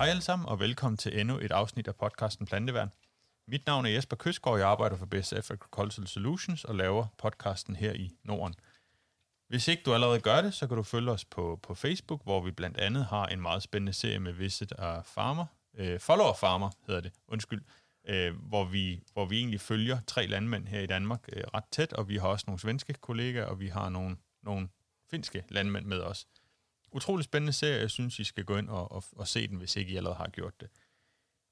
Hej 0.00 0.08
alle 0.08 0.22
sammen, 0.22 0.48
og 0.48 0.60
velkommen 0.60 0.96
til 0.96 1.20
endnu 1.20 1.38
et 1.38 1.52
afsnit 1.52 1.88
af 1.88 1.96
podcasten 1.96 2.46
Planteværn. 2.46 2.92
Mit 3.48 3.66
navn 3.66 3.86
er 3.86 3.90
Jesper 3.90 4.16
Køsgaard, 4.16 4.58
jeg 4.58 4.68
arbejder 4.68 4.96
for 4.96 5.06
BSF 5.06 5.50
Agricultural 5.50 6.08
Solutions 6.08 6.64
og 6.64 6.74
laver 6.74 7.06
podcasten 7.18 7.76
her 7.76 7.92
i 7.92 8.10
Norden. 8.24 8.54
Hvis 9.48 9.68
ikke 9.68 9.82
du 9.82 9.94
allerede 9.94 10.20
gør 10.20 10.40
det, 10.40 10.54
så 10.54 10.66
kan 10.66 10.76
du 10.76 10.82
følge 10.82 11.10
os 11.10 11.24
på, 11.24 11.60
på 11.62 11.74
Facebook, 11.74 12.24
hvor 12.24 12.40
vi 12.40 12.50
blandt 12.50 12.76
andet 12.76 13.04
har 13.04 13.26
en 13.26 13.40
meget 13.40 13.62
spændende 13.62 13.92
serie 13.92 14.18
med 14.18 14.32
Visit 14.32 14.72
af 14.72 15.06
Farmer, 15.06 15.46
øh, 15.74 16.00
Follower 16.00 16.34
Farmer 16.34 16.70
hedder 16.86 17.00
det, 17.00 17.12
undskyld, 17.28 17.62
øh, 18.08 18.36
hvor, 18.36 18.64
vi, 18.64 19.02
hvor 19.12 19.26
vi 19.26 19.38
egentlig 19.38 19.60
følger 19.60 19.98
tre 20.06 20.26
landmænd 20.26 20.66
her 20.66 20.80
i 20.80 20.86
Danmark 20.86 21.28
øh, 21.32 21.42
ret 21.54 21.64
tæt, 21.70 21.92
og 21.92 22.08
vi 22.08 22.16
har 22.16 22.28
også 22.28 22.44
nogle 22.46 22.60
svenske 22.60 22.94
kollegaer, 22.94 23.46
og 23.46 23.60
vi 23.60 23.68
har 23.68 23.88
nogle, 23.88 24.16
nogle 24.42 24.68
finske 25.10 25.44
landmænd 25.48 25.86
med 25.86 26.00
os. 26.00 26.26
Utrolig 26.92 27.24
spændende 27.24 27.52
serie, 27.52 27.80
jeg 27.80 27.90
synes, 27.90 28.18
I 28.18 28.24
skal 28.24 28.44
gå 28.44 28.56
ind 28.56 28.68
og, 28.68 28.92
og, 28.92 29.04
og 29.16 29.28
se 29.28 29.48
den, 29.48 29.56
hvis 29.56 29.76
ikke 29.76 29.92
I 29.92 29.96
allerede 29.96 30.16
har 30.16 30.28
gjort 30.28 30.60
det. 30.60 30.68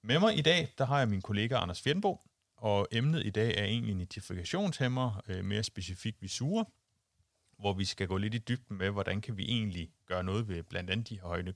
Med 0.03 0.19
mig 0.19 0.39
i 0.39 0.43
dag, 0.43 0.75
der 0.79 0.85
har 0.85 0.99
jeg 0.99 1.09
min 1.09 1.23
kollega 1.23 1.57
Anders 1.57 1.83
Fjernbo, 1.83 2.21
og 2.57 2.89
emnet 2.93 3.27
i 3.27 3.31
dag 3.31 3.59
er 3.59 3.65
egentlig 3.65 3.95
nitrifikationshæmmer, 3.95 5.23
øh, 5.29 5.45
mere 5.45 5.63
specifikt 5.63 6.23
visure, 6.23 6.65
hvor 7.59 7.73
vi 7.73 7.85
skal 7.85 8.09
gå 8.09 8.17
lidt 8.17 8.35
i 8.35 8.39
dybden 8.39 8.79
med, 8.79 8.91
hvordan 8.91 9.21
kan 9.21 9.37
vi 9.37 9.45
egentlig 9.45 9.91
gøre 10.07 10.25
noget 10.25 10.49
ved 10.49 10.63
blandt 10.63 10.91
andet 10.91 11.09
de 11.09 11.21
høje 11.21 11.55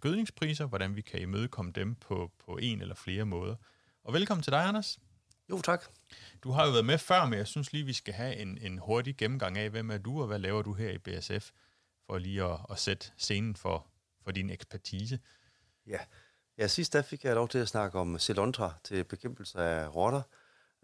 gødningspriser, 0.00 0.66
hvordan 0.66 0.96
vi 0.96 1.00
kan 1.00 1.20
imødekomme 1.20 1.72
dem 1.72 1.94
på, 1.94 2.32
på 2.46 2.56
en 2.56 2.80
eller 2.80 2.94
flere 2.94 3.24
måder. 3.24 3.56
Og 4.04 4.12
velkommen 4.12 4.42
til 4.42 4.52
dig, 4.52 4.64
Anders. 4.64 4.98
Jo, 5.50 5.60
tak. 5.60 5.84
Du 6.42 6.50
har 6.50 6.66
jo 6.66 6.70
været 6.70 6.84
med 6.84 6.98
før, 6.98 7.24
men 7.26 7.38
jeg 7.38 7.46
synes 7.46 7.72
lige, 7.72 7.84
vi 7.84 7.92
skal 7.92 8.14
have 8.14 8.36
en, 8.36 8.58
en 8.58 8.78
hurtig 8.78 9.16
gennemgang 9.16 9.58
af, 9.58 9.70
hvem 9.70 9.90
er 9.90 9.98
du, 9.98 10.20
og 10.20 10.26
hvad 10.26 10.38
laver 10.38 10.62
du 10.62 10.74
her 10.74 10.90
i 10.90 10.98
BSF, 10.98 11.50
for 12.06 12.18
lige 12.18 12.44
at, 12.44 12.58
at 12.70 12.78
sætte 12.78 13.06
scenen 13.16 13.56
for, 13.56 13.86
for 14.24 14.30
din 14.30 14.50
ekspertise. 14.50 15.18
Ja. 15.86 15.98
ja, 16.58 16.66
sidst 16.66 16.92
der 16.92 17.02
fik 17.02 17.24
jeg 17.24 17.34
lov 17.34 17.48
til 17.48 17.58
at 17.58 17.68
snakke 17.68 17.98
om 17.98 18.18
Celontra 18.18 18.74
til 18.84 19.04
bekæmpelse 19.04 19.58
af 19.58 19.94
rotter, 19.94 20.22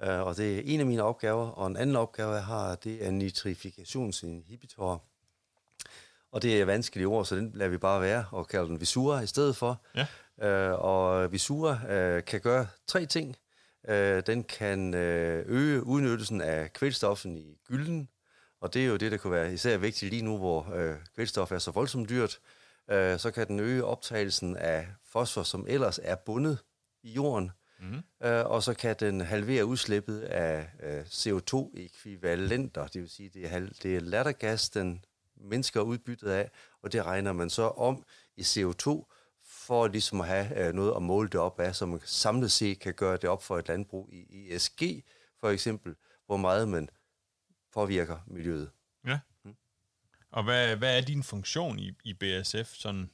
øh, 0.03 0.21
og 0.21 0.37
det 0.37 0.59
er 0.59 0.63
en 0.65 0.81
af 0.81 0.87
mine 0.87 1.03
opgaver, 1.03 1.49
og 1.49 1.67
en 1.67 1.77
anden 1.77 1.97
opgave, 1.97 2.33
jeg 2.33 2.45
har, 2.45 2.75
det 2.75 3.07
er 3.07 3.11
nitrifikationsinhibitorer. 3.11 4.99
Og 6.33 6.43
det 6.43 6.61
er 6.61 6.65
vanskelige 6.65 7.07
ord, 7.07 7.25
så 7.25 7.37
den 7.37 7.53
lader 7.55 7.71
vi 7.71 7.79
bare 7.79 8.01
være 8.01 8.25
og 8.31 8.49
kalder 8.49 8.67
den 8.67 8.81
Visura 8.81 9.21
i 9.21 9.27
stedet 9.27 9.57
for. 9.57 9.83
Ja. 9.95 10.07
Øh, 10.49 10.85
og 10.85 11.33
Visura 11.33 11.93
øh, 11.93 12.25
kan 12.25 12.41
gøre 12.41 12.67
tre 12.87 13.07
ting. 13.07 13.37
Øh, 13.89 14.23
den 14.27 14.45
kan 14.45 14.95
øh, 14.95 15.45
øge 15.47 15.83
udnyttelsen 15.87 16.41
af 16.41 16.73
kvælstoffen 16.73 17.39
i 17.39 17.59
gylden, 17.67 18.09
og 18.61 18.75
det 18.75 18.83
er 18.83 18.87
jo 18.87 18.97
det, 18.97 19.13
der 19.13 19.19
kunne 19.19 19.33
være 19.33 19.53
især 19.53 19.77
vigtigt 19.77 20.11
lige 20.13 20.23
nu, 20.23 20.39
hvor 20.39 20.73
øh, 20.75 20.97
kvælstof 21.15 21.53
er 21.53 21.59
så 21.59 21.71
voldsomt 21.71 22.09
dyrt. 22.09 22.41
Øh, 22.91 23.19
så 23.19 23.31
kan 23.31 23.47
den 23.47 23.61
øge 23.61 23.85
optagelsen 23.85 24.57
af 24.57 24.89
fosfor, 25.13 25.43
som 25.43 25.67
ellers 25.69 26.01
er 26.03 26.15
bundet 26.15 26.59
i 27.03 27.13
jorden. 27.13 27.51
Mm. 27.81 28.27
Øh, 28.27 28.47
og 28.47 28.63
så 28.63 28.75
kan 28.75 28.97
den 29.01 29.21
halvere 29.21 29.65
udslippet 29.65 30.21
af 30.21 30.71
øh, 30.83 31.03
CO2-ekvivalenter, 31.03 32.87
det 32.87 33.01
vil 33.01 33.11
sige, 33.11 33.29
det 33.29 33.53
er, 33.53 33.69
det 33.83 33.97
er 33.97 34.01
lattergas, 34.01 34.71
den 34.71 35.05
mindsker 35.37 35.81
udbyttet 35.81 36.31
af, 36.31 36.51
og 36.83 36.93
det 36.93 37.07
regner 37.07 37.33
man 37.33 37.51
så 37.51 37.63
om 37.63 38.05
i 38.37 38.43
CO2, 38.43 39.15
for 39.51 39.87
ligesom 39.87 40.21
at 40.21 40.27
have 40.27 40.69
øh, 40.69 40.75
noget 40.75 40.97
at 40.97 41.03
måle 41.03 41.29
det 41.29 41.41
op 41.41 41.61
af, 41.61 41.77
så 41.77 41.87
man 41.87 42.01
samlet 42.05 42.53
set 42.53 42.79
kan 42.79 42.95
gøre 42.95 43.17
det 43.17 43.31
op 43.31 43.43
for 43.43 43.59
et 43.59 43.69
landbrug 43.69 44.09
i 44.13 44.53
ESG, 44.53 44.83
for 45.41 45.51
eksempel, 45.51 45.95
hvor 46.27 46.37
meget 46.37 46.69
man 46.69 46.89
påvirker 47.75 48.19
miljøet. 48.27 48.71
Ja. 49.07 49.19
Mm. 49.45 49.55
Og 50.31 50.45
hvad, 50.45 50.77
hvad 50.77 50.97
er 50.97 51.01
din 51.01 51.23
funktion 51.23 51.79
i, 51.79 51.93
i 52.05 52.15
BSF? 52.15 52.75
Sådan, 52.75 53.11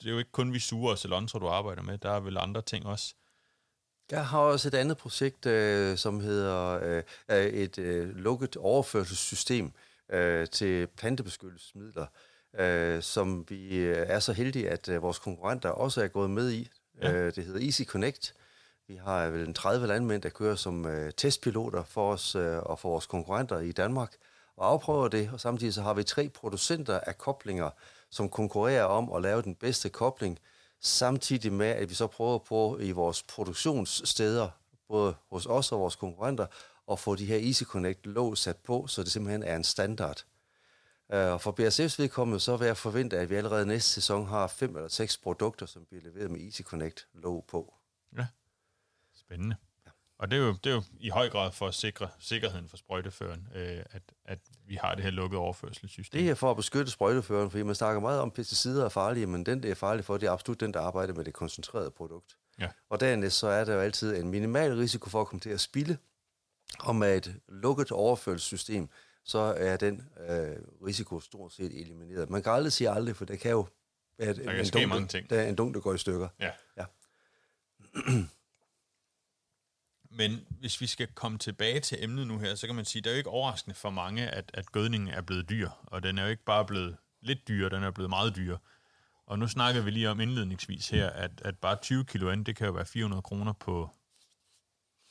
det 0.00 0.06
er 0.06 0.12
jo 0.12 0.18
ikke 0.18 0.32
kun 0.32 0.52
Visura 0.52 0.90
og 0.90 0.98
Celontra, 0.98 1.38
du 1.38 1.48
arbejder 1.48 1.82
med. 1.82 1.98
Der 1.98 2.10
er 2.10 2.20
vel 2.20 2.36
andre 2.36 2.62
ting 2.62 2.86
også? 2.86 3.14
Jeg 4.10 4.26
har 4.26 4.38
også 4.38 4.68
et 4.68 4.74
andet 4.74 4.96
projekt, 4.96 5.46
øh, 5.46 5.96
som 5.96 6.20
hedder 6.20 6.80
øh, 7.28 7.44
et 7.44 7.78
øh, 7.78 8.16
lukket 8.16 8.56
overførselssystem 8.56 9.72
øh, 10.08 10.46
til 10.46 10.86
plantebeskyttelsesmidler, 10.86 12.06
øh, 12.58 13.02
som 13.02 13.44
vi 13.48 13.76
øh, 13.76 14.06
er 14.08 14.20
så 14.20 14.32
heldige, 14.32 14.70
at 14.70 14.88
øh, 14.88 15.02
vores 15.02 15.18
konkurrenter 15.18 15.68
også 15.68 16.02
er 16.02 16.08
gået 16.08 16.30
med 16.30 16.50
i. 16.50 16.68
Ja. 17.02 17.12
Øh, 17.12 17.34
det 17.34 17.44
hedder 17.44 17.66
Easy 17.66 17.82
Connect. 17.82 18.34
Vi 18.88 18.96
har 18.96 19.28
vel 19.28 19.48
en 19.48 19.54
30 19.54 19.86
landmænd, 19.86 20.22
der 20.22 20.28
kører 20.28 20.54
som 20.54 20.86
øh, 20.86 21.12
testpiloter 21.16 21.84
for 21.84 22.12
os 22.12 22.34
øh, 22.34 22.58
og 22.58 22.78
for 22.78 22.88
vores 22.88 23.06
konkurrenter 23.06 23.58
i 23.58 23.72
Danmark 23.72 24.16
og 24.56 24.70
afprøver 24.70 25.08
det. 25.08 25.30
Og 25.32 25.40
samtidig 25.40 25.74
så 25.74 25.82
har 25.82 25.94
vi 25.94 26.02
tre 26.02 26.28
producenter 26.28 27.00
af 27.00 27.18
koblinger, 27.18 27.70
som 28.10 28.28
konkurrerer 28.28 28.84
om 28.84 29.12
at 29.12 29.22
lave 29.22 29.42
den 29.42 29.54
bedste 29.54 29.88
kobling, 29.88 30.38
samtidig 30.80 31.52
med, 31.52 31.66
at 31.66 31.90
vi 31.90 31.94
så 31.94 32.06
prøver 32.06 32.38
på 32.38 32.78
i 32.80 32.90
vores 32.90 33.22
produktionssteder, 33.22 34.48
både 34.88 35.14
hos 35.30 35.46
os 35.46 35.72
og 35.72 35.80
vores 35.80 35.96
konkurrenter, 35.96 36.46
at 36.90 36.98
få 36.98 37.14
de 37.14 37.26
her 37.26 37.38
Easy 37.38 37.62
Connect 37.62 38.06
låg 38.06 38.38
sat 38.38 38.56
på, 38.56 38.86
så 38.86 39.02
det 39.02 39.12
simpelthen 39.12 39.42
er 39.42 39.56
en 39.56 39.64
standard. 39.64 40.24
Øh, 41.12 41.32
og 41.32 41.40
for 41.40 41.52
BSF's 41.60 41.94
vedkommende, 41.98 42.40
så 42.40 42.56
vil 42.56 42.66
jeg 42.66 42.76
forvente, 42.76 43.18
at 43.18 43.30
vi 43.30 43.34
allerede 43.34 43.66
næste 43.66 43.90
sæson 43.90 44.26
har 44.26 44.46
fem 44.46 44.76
eller 44.76 44.88
seks 44.88 45.16
produkter, 45.16 45.66
som 45.66 45.84
bliver 45.84 46.02
leveret 46.02 46.30
med 46.30 46.40
Easy 46.40 46.62
Connect 46.62 47.06
låg 47.14 47.44
på. 47.48 47.74
Ja, 48.16 48.26
spændende. 49.28 49.56
Og 50.18 50.30
det 50.30 50.38
er, 50.38 50.42
jo, 50.42 50.52
det 50.64 50.70
er 50.70 50.74
jo 50.74 50.82
i 51.00 51.08
høj 51.08 51.28
grad 51.28 51.52
for 51.52 51.68
at 51.68 51.74
sikre 51.74 52.08
sikkerheden 52.18 52.68
for 52.68 52.76
sprøjteføren, 52.76 53.48
øh, 53.54 53.84
at, 53.90 54.02
at 54.24 54.38
vi 54.66 54.74
har 54.74 54.94
det 54.94 55.04
her 55.04 55.10
lukkede 55.10 55.40
overførselssystem. 55.40 56.20
Det 56.20 56.30
er 56.30 56.34
for 56.34 56.50
at 56.50 56.56
beskytte 56.56 56.90
sprøjteføren, 56.90 57.50
fordi 57.50 57.62
man 57.62 57.74
snakker 57.74 58.00
meget 58.00 58.20
om, 58.20 58.28
at 58.28 58.32
pesticider 58.32 58.84
er 58.84 58.88
farlige, 58.88 59.26
men 59.26 59.46
den, 59.46 59.62
der 59.62 59.70
er 59.70 59.74
farlig 59.74 60.04
for, 60.04 60.16
det 60.16 60.26
er 60.26 60.32
absolut 60.32 60.60
den, 60.60 60.74
der 60.74 60.80
arbejder 60.80 61.14
med 61.14 61.24
det 61.24 61.34
koncentrerede 61.34 61.90
produkt. 61.90 62.36
Ja. 62.60 62.68
Og 62.88 63.00
dernæst 63.00 63.38
så 63.38 63.48
er 63.48 63.64
der 63.64 63.74
jo 63.74 63.80
altid 63.80 64.16
en 64.16 64.28
minimal 64.28 64.76
risiko 64.76 65.10
for 65.10 65.20
at 65.20 65.26
komme 65.26 65.40
til 65.40 65.50
at 65.50 65.60
spille, 65.60 65.98
og 66.78 66.96
med 66.96 67.16
et 67.16 67.40
lukket 67.48 67.92
overførselssystem, 67.92 68.88
så 69.24 69.38
er 69.56 69.76
den 69.76 70.08
øh, 70.28 70.56
risiko 70.86 71.20
stort 71.20 71.52
set 71.52 71.80
elimineret. 71.80 72.30
Man 72.30 72.42
kan 72.42 72.52
aldrig 72.52 72.72
sige 72.72 72.90
aldrig, 72.90 73.16
for 73.16 73.24
det 73.24 73.40
kan 73.40 73.50
jo 73.50 73.66
være 74.18 74.34
der 74.34 74.44
kan 74.44 74.60
en, 74.60 74.70
dunk, 74.72 74.88
mange 74.88 75.08
ting. 75.08 75.30
Der 75.30 75.40
er 75.40 75.48
en 75.48 75.54
dunk, 75.54 75.74
der 75.74 75.80
går 75.80 75.94
i 75.94 75.98
stykker. 75.98 76.28
Ja. 76.40 76.50
ja. 76.76 76.84
Men 80.18 80.40
hvis 80.60 80.80
vi 80.80 80.86
skal 80.86 81.06
komme 81.06 81.38
tilbage 81.38 81.80
til 81.80 82.04
emnet 82.04 82.26
nu 82.26 82.38
her, 82.38 82.54
så 82.54 82.66
kan 82.66 82.76
man 82.76 82.84
sige, 82.84 83.00
at 83.00 83.04
det 83.04 83.10
er 83.10 83.14
jo 83.14 83.18
ikke 83.18 83.30
overraskende 83.30 83.74
for 83.74 83.90
mange, 83.90 84.28
at, 84.28 84.50
at 84.54 84.72
gødningen 84.72 85.08
er 85.08 85.20
blevet 85.20 85.48
dyr. 85.50 85.70
Og 85.86 86.02
den 86.02 86.18
er 86.18 86.22
jo 86.22 86.28
ikke 86.28 86.44
bare 86.44 86.64
blevet 86.64 86.96
lidt 87.20 87.48
dyr, 87.48 87.68
den 87.68 87.82
er 87.82 87.90
blevet 87.90 88.10
meget 88.10 88.36
dyr. 88.36 88.56
Og 89.26 89.38
nu 89.38 89.48
snakker 89.48 89.80
vi 89.82 89.90
lige 89.90 90.10
om 90.10 90.20
indledningsvis 90.20 90.88
her, 90.88 91.10
at, 91.10 91.30
at 91.44 91.58
bare 91.58 91.76
20 91.76 92.04
kilo 92.04 92.30
an, 92.30 92.44
det 92.44 92.56
kan 92.56 92.66
jo 92.66 92.72
være 92.72 92.86
400 92.86 93.22
kroner 93.22 93.52
på, 93.52 93.90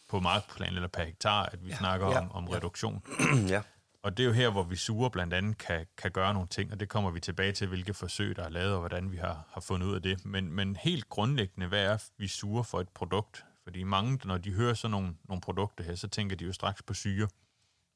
på 0.09 0.19
markplan 0.19 0.75
eller 0.75 0.87
per 0.87 1.03
hektar, 1.03 1.43
at 1.43 1.65
vi 1.65 1.69
ja, 1.69 1.77
snakker 1.77 2.07
ja, 2.07 2.19
om, 2.19 2.31
om 2.31 2.47
ja. 2.49 2.55
reduktion. 2.55 3.03
ja. 3.49 3.61
Og 4.03 4.17
det 4.17 4.23
er 4.23 4.27
jo 4.27 4.33
her, 4.33 4.49
hvor 4.49 4.63
vi 4.63 4.75
suger 4.75 5.09
blandt 5.09 5.33
andet 5.33 5.57
kan, 5.57 5.85
kan 5.97 6.11
gøre 6.11 6.33
nogle 6.33 6.47
ting, 6.47 6.71
og 6.71 6.79
det 6.79 6.89
kommer 6.89 7.11
vi 7.11 7.19
tilbage 7.19 7.51
til, 7.51 7.67
hvilke 7.67 7.93
forsøg, 7.93 8.35
der 8.35 8.43
er 8.43 8.49
lavet, 8.49 8.73
og 8.73 8.79
hvordan 8.79 9.11
vi 9.11 9.17
har, 9.17 9.47
har 9.51 9.61
fundet 9.61 9.87
ud 9.87 9.95
af 9.95 10.01
det. 10.01 10.25
Men, 10.25 10.51
men 10.51 10.75
helt 10.75 11.09
grundlæggende, 11.09 11.67
hvad 11.67 11.83
er 11.83 11.97
vi 12.17 12.27
suger 12.27 12.63
for 12.63 12.79
et 12.79 12.89
produkt? 12.89 13.45
Fordi 13.67 13.83
mange, 13.83 14.19
når 14.25 14.37
de 14.37 14.51
hører 14.51 14.73
sådan 14.73 14.91
nogle, 14.91 15.15
nogle 15.29 15.41
produkter 15.41 15.83
her, 15.83 15.95
så 15.95 16.07
tænker 16.07 16.35
de 16.35 16.45
jo 16.45 16.53
straks 16.53 16.83
på 16.83 16.93
syre 16.93 17.27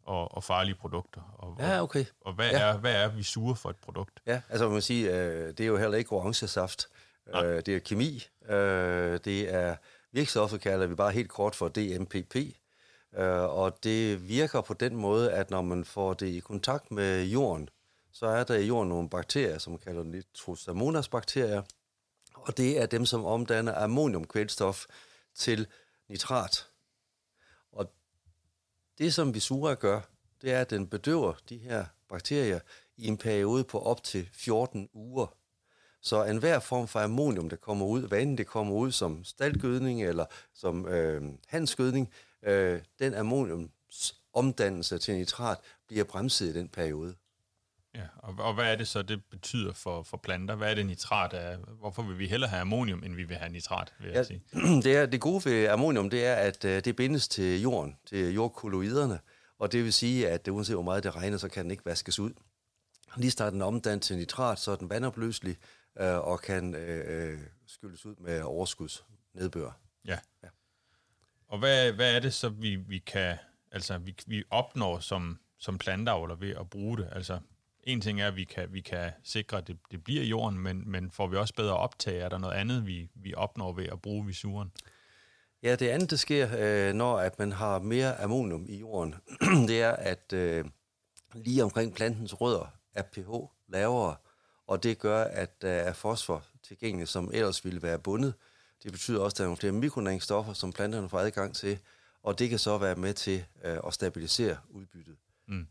og, 0.03 0.35
og 0.35 0.43
farlige 0.43 0.75
produkter. 0.75 1.21
Og, 1.37 1.55
ja, 1.59 1.83
okay. 1.83 1.99
Og, 1.99 2.27
og 2.27 2.33
hvad, 2.33 2.49
ja. 2.49 2.59
er, 2.59 2.77
hvad 2.77 2.95
er 2.95 3.07
vi 3.07 3.23
suger 3.23 3.55
for 3.55 3.69
et 3.69 3.75
produkt? 3.75 4.21
Ja, 4.25 4.41
altså 4.49 4.65
man 4.65 4.73
må 4.73 4.81
sige, 4.81 5.11
øh, 5.11 5.47
det 5.47 5.59
er 5.59 5.67
jo 5.67 5.77
heller 5.77 5.97
ikke 5.97 6.11
orangesaft. 6.11 6.87
Øh, 7.35 7.43
det 7.43 7.67
er 7.67 7.79
kemi. 7.79 8.23
Øh, 8.49 9.19
det 9.25 9.53
er 9.53 9.75
virkstoffet, 10.11 10.61
kalder 10.61 10.87
vi 10.87 10.95
bare 10.95 11.11
helt 11.11 11.29
kort 11.29 11.55
for 11.55 11.67
DMPP. 11.67 12.35
Øh, 13.17 13.43
og 13.43 13.83
det 13.83 14.27
virker 14.27 14.61
på 14.61 14.73
den 14.73 14.95
måde, 14.95 15.31
at 15.31 15.49
når 15.49 15.61
man 15.61 15.85
får 15.85 16.13
det 16.13 16.27
i 16.27 16.39
kontakt 16.39 16.91
med 16.91 17.23
jorden, 17.23 17.69
så 18.13 18.25
er 18.25 18.43
der 18.43 18.55
i 18.55 18.65
jorden 18.65 18.89
nogle 18.89 19.09
bakterier, 19.09 19.57
som 19.57 19.77
kalder 19.77 20.03
nitrosamonas 20.03 21.09
bakterier, 21.09 21.61
og 22.33 22.57
det 22.57 22.81
er 22.81 22.85
dem, 22.85 23.05
som 23.05 23.25
omdanner 23.25 23.83
ammoniumkvælstof 23.83 24.85
til 25.35 25.67
nitrat. 26.07 26.67
Og 27.71 27.93
det, 28.97 29.13
som 29.13 29.33
Visura 29.33 29.73
gør, 29.73 30.01
det 30.41 30.51
er, 30.51 30.61
at 30.61 30.69
den 30.69 30.87
bedøver 30.87 31.33
de 31.49 31.57
her 31.57 31.85
bakterier 32.09 32.59
i 32.97 33.07
en 33.07 33.17
periode 33.17 33.63
på 33.63 33.79
op 33.79 34.03
til 34.03 34.29
14 34.33 34.89
uger. 34.93 35.27
Så 36.01 36.23
enhver 36.23 36.59
form 36.59 36.87
for 36.87 36.99
ammonium, 36.99 37.49
der 37.49 37.55
kommer 37.55 37.85
ud, 37.85 38.07
hvad 38.07 38.21
enten 38.21 38.37
det 38.37 38.47
kommer 38.47 38.75
ud 38.75 38.91
som 38.91 39.23
staldgødning 39.23 40.03
eller 40.03 40.25
som 40.53 40.87
øh, 40.87 41.23
handskødning, 41.47 42.13
øh, 42.43 42.81
den 42.99 43.13
ammoniums 43.13 44.15
omdannelse 44.33 44.97
til 44.97 45.15
nitrat 45.15 45.57
bliver 45.87 46.03
bremset 46.03 46.47
i 46.47 46.53
den 46.53 46.67
periode. 46.67 47.15
Ja, 47.95 48.03
og, 48.17 48.35
og 48.39 48.53
hvad 48.53 48.71
er 48.71 48.75
det 48.75 48.87
så, 48.87 49.01
det 49.01 49.23
betyder 49.25 49.73
for, 49.73 50.03
for 50.03 50.17
planter? 50.17 50.55
Hvad 50.55 50.71
er 50.71 50.75
det 50.75 50.85
nitrat 50.85 51.33
er? 51.33 51.57
Hvorfor 51.57 52.01
vil 52.01 52.19
vi 52.19 52.27
hellere 52.27 52.49
have 52.49 52.61
ammonium, 52.61 53.03
end 53.03 53.15
vi 53.15 53.23
vil 53.23 53.37
have 53.37 53.51
nitrat, 53.51 53.93
vil 53.99 54.07
jeg 54.07 54.15
ja, 54.15 54.23
sige? 54.23 54.43
Det, 54.83 54.97
er, 54.97 55.05
det 55.05 55.21
gode 55.21 55.45
ved 55.45 55.67
ammonium, 55.67 56.09
det 56.09 56.25
er, 56.25 56.35
at 56.35 56.65
uh, 56.65 56.71
det 56.71 56.95
bindes 56.95 57.27
til 57.27 57.61
jorden, 57.61 57.97
til 58.05 58.33
jordkolloiderne, 58.33 59.19
og 59.59 59.71
det 59.71 59.83
vil 59.83 59.93
sige, 59.93 60.29
at 60.29 60.47
uh, 60.47 60.55
uanset 60.55 60.75
hvor 60.75 60.83
meget 60.83 61.03
det 61.03 61.15
regner, 61.15 61.37
så 61.37 61.49
kan 61.49 61.63
den 61.63 61.71
ikke 61.71 61.85
vaskes 61.85 62.19
ud. 62.19 62.31
Lige 63.17 63.31
starter 63.31 63.51
den 63.51 63.61
omdannet 63.61 64.01
til 64.01 64.17
nitrat, 64.17 64.59
så 64.59 64.71
er 64.71 64.75
den 64.75 64.89
vandopløselig, 64.89 65.57
øh, 65.99 66.17
og 66.17 66.41
kan 66.41 66.75
øh, 66.75 67.31
øh, 67.33 67.39
skyldes 67.67 68.05
ud 68.05 68.15
med 68.15 68.41
overskudsnedbør. 68.41 69.71
Ja. 70.05 70.17
ja. 70.43 70.47
Og 71.47 71.59
hvad, 71.59 71.91
hvad 71.91 72.15
er 72.15 72.19
det 72.19 72.33
så, 72.33 72.49
vi, 72.49 72.75
vi 72.75 72.97
kan, 72.97 73.37
altså 73.71 73.97
vi, 73.97 74.15
vi 74.27 74.43
opnår 74.49 74.99
som, 74.99 75.39
som 75.57 75.77
planteavler 75.77 76.35
ved 76.35 76.55
at 76.55 76.69
bruge 76.69 76.97
det? 76.97 77.09
Altså, 77.11 77.39
en 77.83 78.01
ting 78.01 78.21
er, 78.21 78.27
at 78.27 78.35
vi 78.35 78.43
kan, 78.43 78.73
vi 78.73 78.81
kan 78.81 79.11
sikre, 79.23 79.57
at 79.57 79.67
det, 79.67 79.77
det 79.91 80.03
bliver 80.03 80.23
jorden, 80.23 80.59
men, 80.59 80.91
men 80.91 81.11
får 81.11 81.27
vi 81.27 81.37
også 81.37 81.53
bedre 81.53 81.77
optag? 81.77 82.19
Er 82.19 82.29
der 82.29 82.37
noget 82.37 82.55
andet, 82.55 82.87
vi, 82.87 83.09
vi 83.15 83.33
opnår 83.33 83.73
ved 83.73 83.85
at 83.85 84.01
bruge 84.01 84.25
visuren? 84.25 84.71
Ja, 85.63 85.75
det 85.75 85.87
andet, 85.87 86.09
der 86.09 86.15
sker, 86.15 86.49
øh, 86.59 86.93
når 86.93 87.17
at 87.17 87.39
man 87.39 87.51
har 87.51 87.79
mere 87.79 88.21
ammonium 88.21 88.65
i 88.69 88.79
jorden, 88.79 89.15
det 89.67 89.81
er, 89.81 89.91
at 89.91 90.33
øh, 90.33 90.65
lige 91.33 91.63
omkring 91.63 91.95
plantens 91.95 92.41
rødder 92.41 92.73
er 92.93 93.03
pH 93.03 93.29
lavere, 93.67 94.15
og 94.67 94.83
det 94.83 94.99
gør, 94.99 95.23
at 95.23 95.61
der 95.61 95.69
er 95.69 95.93
fosfor 95.93 96.43
tilgængeligt, 96.63 97.09
som 97.09 97.31
ellers 97.33 97.65
ville 97.65 97.81
være 97.81 97.99
bundet. 97.99 98.33
Det 98.83 98.91
betyder 98.91 99.19
også, 99.21 99.35
at 99.35 99.37
der 99.37 99.43
er 99.43 99.47
nogle 99.47 99.57
flere 99.57 99.73
mikronæringsstoffer, 99.73 100.53
som 100.53 100.73
planterne 100.73 101.09
får 101.09 101.19
adgang 101.19 101.55
til, 101.55 101.79
og 102.23 102.39
det 102.39 102.49
kan 102.49 102.59
så 102.59 102.77
være 102.77 102.95
med 102.95 103.13
til 103.13 103.45
øh, 103.63 103.77
at 103.87 103.93
stabilisere 103.93 104.57
udbyttet. 104.69 105.15
Mm. 105.47 105.67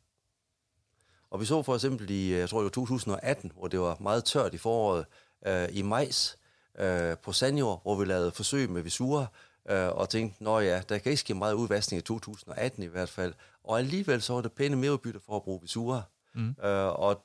Og 1.31 1.41
vi 1.41 1.45
så 1.45 1.63
for 1.63 1.75
eksempel 1.75 2.11
i, 2.11 2.35
jeg 2.35 2.49
tror 2.49 2.59
det 2.59 2.65
var 2.65 2.71
2018, 2.71 3.53
hvor 3.55 3.69
det 3.69 3.81
var 3.81 3.97
meget 4.01 4.25
tørt 4.25 4.55
i 4.55 4.59
foråret, 4.59 5.07
øh, 5.47 5.69
i 5.73 5.83
majs 5.83 6.37
øh, 6.79 7.19
på 7.19 7.33
sandjord, 7.33 7.83
hvor 7.83 7.95
vi 7.95 8.05
lavede 8.05 8.31
forsøg 8.31 8.71
med 8.71 8.83
visura, 8.83 9.27
øh, 9.71 9.89
og 9.89 10.09
tænkte, 10.09 10.45
nå 10.45 10.59
ja, 10.59 10.83
der 10.89 10.99
kan 10.99 11.11
ikke 11.11 11.21
ske 11.21 11.35
meget 11.35 11.55
udvaskning 11.55 11.99
i 11.99 12.03
2018 12.03 12.83
i 12.83 12.87
hvert 12.87 13.09
fald. 13.09 13.35
Og 13.65 13.79
alligevel 13.79 14.23
så 14.23 14.33
var 14.33 14.41
det 14.41 14.53
pæne 14.53 14.77
merudbytte 14.77 15.21
for 15.27 15.37
at 15.37 15.43
bruge 15.43 15.61
visura. 15.61 16.03
Mm. 16.35 16.49
Øh, 16.65 17.01
og 17.01 17.25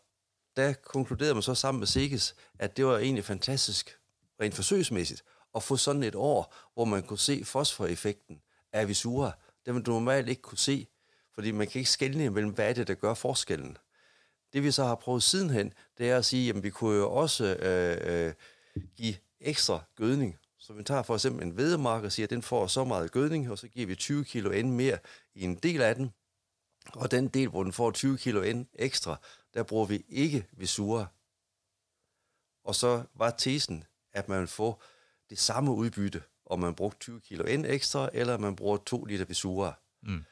der 0.55 0.73
konkluderede 0.73 1.33
man 1.33 1.43
så 1.43 1.55
sammen 1.55 1.79
med 1.79 1.87
Sikkes, 1.87 2.35
at 2.59 2.77
det 2.77 2.85
var 2.85 2.97
egentlig 2.97 3.25
fantastisk, 3.25 3.97
rent 4.41 4.55
forsøgsmæssigt, 4.55 5.23
at 5.55 5.63
få 5.63 5.77
sådan 5.77 6.03
et 6.03 6.15
år, 6.15 6.53
hvor 6.73 6.85
man 6.85 7.03
kunne 7.03 7.19
se 7.19 7.45
fosforeffekten 7.45 8.41
af 8.73 8.87
visura. 8.87 9.31
Det 9.65 9.73
man 9.73 9.83
normalt 9.87 10.29
ikke 10.29 10.41
kunne 10.41 10.57
se, 10.57 10.87
fordi 11.35 11.51
man 11.51 11.67
kan 11.67 11.79
ikke 11.79 11.91
skelne 11.91 12.29
mellem, 12.29 12.53
hvad 12.53 12.69
er 12.69 12.73
det, 12.73 12.87
der 12.87 12.93
gør 12.93 13.13
forskellen. 13.13 13.77
Det 14.55 14.63
vi 14.63 14.71
så 14.71 14.83
har 14.83 14.95
prøvet 14.95 15.23
sidenhen, 15.23 15.73
det 15.97 16.09
er 16.09 16.17
at 16.17 16.25
sige, 16.25 16.49
at 16.49 16.63
vi 16.63 16.69
kunne 16.69 16.95
jo 16.95 17.11
også 17.11 17.55
øh, 17.55 18.27
øh, 18.27 18.33
give 18.95 19.15
ekstra 19.39 19.83
gødning. 19.95 20.37
Så 20.57 20.73
vi 20.73 20.83
tager 20.83 21.03
for 21.03 21.13
eksempel 21.13 21.43
en 21.43 21.57
vedemark 21.57 22.03
og 22.03 22.11
siger, 22.11 22.25
at 22.25 22.29
den 22.29 22.41
får 22.41 22.67
så 22.67 22.83
meget 22.83 23.11
gødning, 23.11 23.51
og 23.51 23.57
så 23.57 23.67
giver 23.67 23.87
vi 23.87 23.95
20 23.95 24.25
kilo 24.25 24.61
N 24.61 24.71
mere 24.71 24.97
i 25.33 25.43
en 25.43 25.55
del 25.55 25.81
af 25.81 25.95
den. 25.95 26.11
Og 26.93 27.11
den 27.11 27.27
del, 27.27 27.49
hvor 27.49 27.63
den 27.63 27.73
får 27.73 27.91
20 27.91 28.17
kilo 28.17 28.53
N 28.53 28.67
ekstra, 28.73 29.15
der 29.53 29.63
bruger 29.63 29.85
vi 29.85 30.05
ikke 30.09 30.47
visura. 30.51 31.05
Og 32.63 32.75
så 32.75 33.03
var 33.15 33.29
tesen, 33.29 33.83
at 34.13 34.29
man 34.29 34.39
vil 34.39 34.47
få 34.47 34.81
det 35.29 35.39
samme 35.39 35.71
udbytte, 35.71 36.21
om 36.45 36.59
man 36.59 36.75
brugte 36.75 36.99
20 36.99 37.21
kilo 37.21 37.57
N 37.57 37.65
ekstra, 37.65 38.09
eller 38.13 38.37
man 38.37 38.55
bruger 38.55 38.77
2 38.77 39.05
liter 39.05 39.25
visura. 39.25 39.73
Mm. 40.03 40.23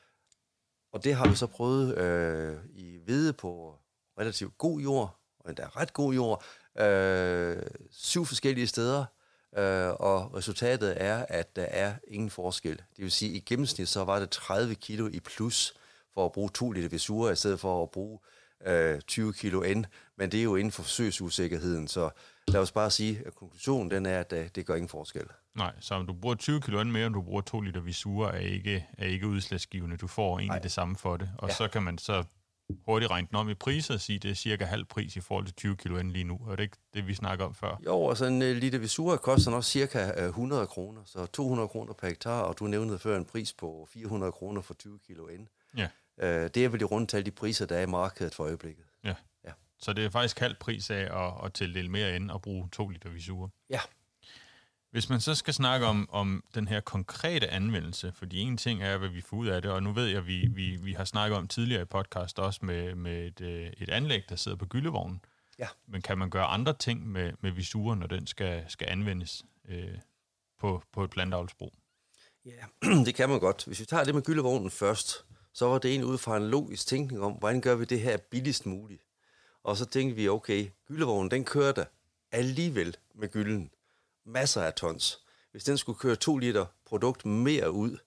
Og 0.91 1.03
det 1.03 1.15
har 1.15 1.29
vi 1.29 1.35
så 1.35 1.47
prøvet 1.47 1.97
øh, 1.97 2.57
i 2.69 2.97
hvede 3.05 3.33
på 3.33 3.79
relativt 4.19 4.57
god 4.57 4.79
jord, 4.79 5.19
og 5.39 5.49
endda 5.49 5.67
ret 5.67 5.93
god 5.93 6.13
jord, 6.13 6.43
øh, 6.79 7.63
syv 7.91 8.25
forskellige 8.25 8.67
steder, 8.67 9.05
øh, 9.57 9.89
og 9.89 10.33
resultatet 10.33 10.93
er, 11.01 11.25
at 11.29 11.55
der 11.55 11.65
er 11.65 11.93
ingen 12.07 12.29
forskel. 12.29 12.77
Det 12.77 13.03
vil 13.03 13.11
sige, 13.11 13.31
at 13.31 13.35
i 13.35 13.39
gennemsnit 13.39 13.89
så 13.89 14.03
var 14.03 14.19
det 14.19 14.29
30 14.29 14.75
kilo 14.75 15.07
i 15.07 15.19
plus 15.19 15.73
for 16.13 16.25
at 16.25 16.31
bruge 16.31 16.49
2 16.49 16.71
liter 16.71 16.89
visura, 16.89 17.31
i 17.31 17.35
stedet 17.35 17.59
for 17.59 17.83
at 17.83 17.91
bruge 17.91 18.19
øh, 18.65 19.01
20 19.01 19.33
kilo 19.33 19.63
N, 19.75 19.85
men 20.17 20.31
det 20.31 20.39
er 20.39 20.43
jo 20.43 20.55
inden 20.55 20.71
for 20.71 20.83
forsøgsusikkerheden, 20.83 21.87
så 21.87 22.09
lad 22.47 22.61
os 22.61 22.71
bare 22.71 22.91
sige, 22.91 23.21
at 23.25 23.35
konklusionen 23.35 23.91
den 23.91 24.05
er, 24.05 24.19
at 24.19 24.31
det, 24.31 24.37
øh, 24.37 24.49
det 24.55 24.65
gør 24.65 24.75
ingen 24.75 24.89
forskel. 24.89 25.25
Nej, 25.55 25.73
så 25.79 25.95
om 25.95 26.07
du 26.07 26.13
bruger 26.13 26.35
20 26.35 26.61
kilo 26.61 26.83
N 26.83 26.91
mere, 26.91 27.05
end 27.05 27.13
du 27.13 27.21
bruger 27.21 27.41
2 27.41 27.61
liter 27.61 27.81
visura, 27.81 28.35
er 28.35 28.39
ikke, 28.39 28.87
er 28.97 29.05
ikke 29.05 29.27
udslagsgivende. 29.27 29.97
Du 29.97 30.07
får 30.07 30.39
egentlig 30.39 30.47
Nej. 30.47 30.59
det 30.59 30.71
samme 30.71 30.95
for 30.95 31.17
det, 31.17 31.29
og 31.37 31.49
ja. 31.49 31.55
så 31.55 31.67
kan 31.67 31.83
man 31.83 31.97
så 31.97 32.23
hurtigt 32.85 33.11
regne 33.11 33.27
den 33.27 33.35
om 33.35 33.49
i 33.49 33.53
priser 33.53 33.93
og 33.93 34.01
sige, 34.01 34.15
at 34.15 34.23
det 34.23 34.31
er 34.31 34.35
cirka 34.35 34.65
halv 34.65 34.85
pris 34.85 35.15
i 35.15 35.21
forhold 35.21 35.45
til 35.45 35.55
20 35.55 35.77
kilo 35.77 36.01
lige 36.01 36.23
nu. 36.23 36.39
Er 36.49 36.55
det 36.55 36.63
ikke 36.63 36.77
det, 36.93 37.07
vi 37.07 37.13
snakker 37.13 37.45
om 37.45 37.55
før? 37.55 37.77
Jo, 37.85 38.01
og 38.01 38.17
så 38.17 38.25
en 38.25 38.41
uh, 38.41 38.47
liter 38.47 38.77
visura 38.79 39.17
koster 39.17 39.51
nok 39.51 39.63
cirka 39.63 40.23
uh, 40.23 40.27
100 40.27 40.67
kroner, 40.67 41.01
så 41.05 41.25
200 41.25 41.67
kroner 41.67 41.93
per 41.93 42.07
hektar, 42.07 42.41
og 42.41 42.59
du 42.59 42.67
nævnte 42.67 42.99
før 42.99 43.17
en 43.17 43.25
pris 43.25 43.53
på 43.53 43.87
400 43.93 44.31
kroner 44.31 44.61
for 44.61 44.73
20 44.73 44.99
kilo 45.07 45.27
ind. 45.27 45.47
Ja. 45.77 45.87
Uh, 46.17 46.49
det 46.49 46.57
er 46.57 46.69
vel 46.69 46.81
i 46.81 46.83
rundtal 46.83 47.25
de 47.25 47.31
priser, 47.31 47.65
der 47.65 47.75
er 47.75 47.81
i 47.81 47.85
markedet 47.85 48.35
for 48.35 48.43
øjeblikket. 48.43 48.85
Ja. 49.03 49.15
ja. 49.45 49.51
Så 49.79 49.93
det 49.93 50.05
er 50.05 50.09
faktisk 50.09 50.39
halv 50.39 50.55
pris 50.59 50.89
af 50.89 51.25
at, 51.25 51.45
at 51.45 51.53
tildele 51.53 51.89
mere 51.89 52.15
ind 52.15 52.31
og 52.31 52.41
bruge 52.41 52.69
2 52.71 52.89
liter 52.89 53.09
visura. 53.09 53.49
Ja. 53.69 53.79
Hvis 54.93 55.09
man 55.09 55.21
så 55.21 55.35
skal 55.35 55.53
snakke 55.53 55.85
om, 55.85 56.09
om 56.11 56.43
den 56.55 56.67
her 56.67 56.79
konkrete 56.79 57.47
anvendelse, 57.47 58.11
fordi 58.15 58.39
en 58.39 58.57
ting 58.57 58.83
er, 58.83 58.97
hvad 58.97 59.09
vi 59.09 59.21
får 59.21 59.37
ud 59.37 59.47
af 59.47 59.61
det, 59.61 59.71
og 59.71 59.83
nu 59.83 59.91
ved 59.91 60.05
jeg, 60.05 60.17
at 60.17 60.27
vi, 60.27 60.47
vi, 60.47 60.75
vi 60.81 60.93
har 60.93 61.05
snakket 61.05 61.37
om 61.37 61.47
tidligere 61.47 61.81
i 61.81 61.85
podcast 61.85 62.39
også 62.39 62.59
med, 62.65 62.95
med 62.95 63.25
et, 63.25 63.41
øh, 63.41 63.71
et 63.77 63.89
anlæg, 63.89 64.23
der 64.29 64.35
sidder 64.35 64.57
på 64.57 64.65
gyldevognen. 64.65 65.21
Ja. 65.59 65.67
Men 65.87 66.01
kan 66.01 66.17
man 66.17 66.29
gøre 66.29 66.45
andre 66.45 66.73
ting 66.73 67.07
med, 67.07 67.33
med 67.41 67.51
visuren, 67.51 67.99
når 67.99 68.07
den 68.07 68.27
skal, 68.27 68.65
skal 68.67 68.87
anvendes 68.89 69.45
øh, 69.69 69.97
på, 70.59 70.83
på 70.91 71.03
et 71.03 71.09
plantavlsbrug? 71.09 71.73
Ja, 72.45 72.65
det 73.05 73.15
kan 73.15 73.29
man 73.29 73.39
godt. 73.39 73.65
Hvis 73.65 73.79
vi 73.79 73.85
tager 73.85 74.03
det 74.03 74.15
med 74.15 74.21
gyldevognen 74.21 74.71
først, 74.71 75.25
så 75.53 75.65
var 75.65 75.77
det 75.77 75.91
egentlig 75.91 76.07
ud 76.07 76.17
fra 76.17 76.37
en 76.37 76.49
logisk 76.49 76.87
tænkning 76.87 77.21
om, 77.21 77.33
hvordan 77.33 77.61
gør 77.61 77.75
vi 77.75 77.85
det 77.85 78.01
her 78.01 78.17
billigst 78.17 78.65
muligt. 78.65 79.03
Og 79.63 79.77
så 79.77 79.85
tænkte 79.85 80.15
vi, 80.15 80.29
okay, 80.29 80.69
gyldevognen 80.87 81.31
den 81.31 81.45
kører 81.45 81.71
der 81.71 81.85
alligevel 82.31 82.97
med 83.15 83.29
gylden 83.29 83.71
masser 84.25 84.61
af 84.61 84.73
tons. 84.73 85.19
Hvis 85.51 85.63
den 85.63 85.77
skulle 85.77 85.99
køre 85.99 86.15
2 86.15 86.37
liter 86.37 86.65
produkt 86.85 87.25
mere 87.25 87.71
ud, 87.71 87.97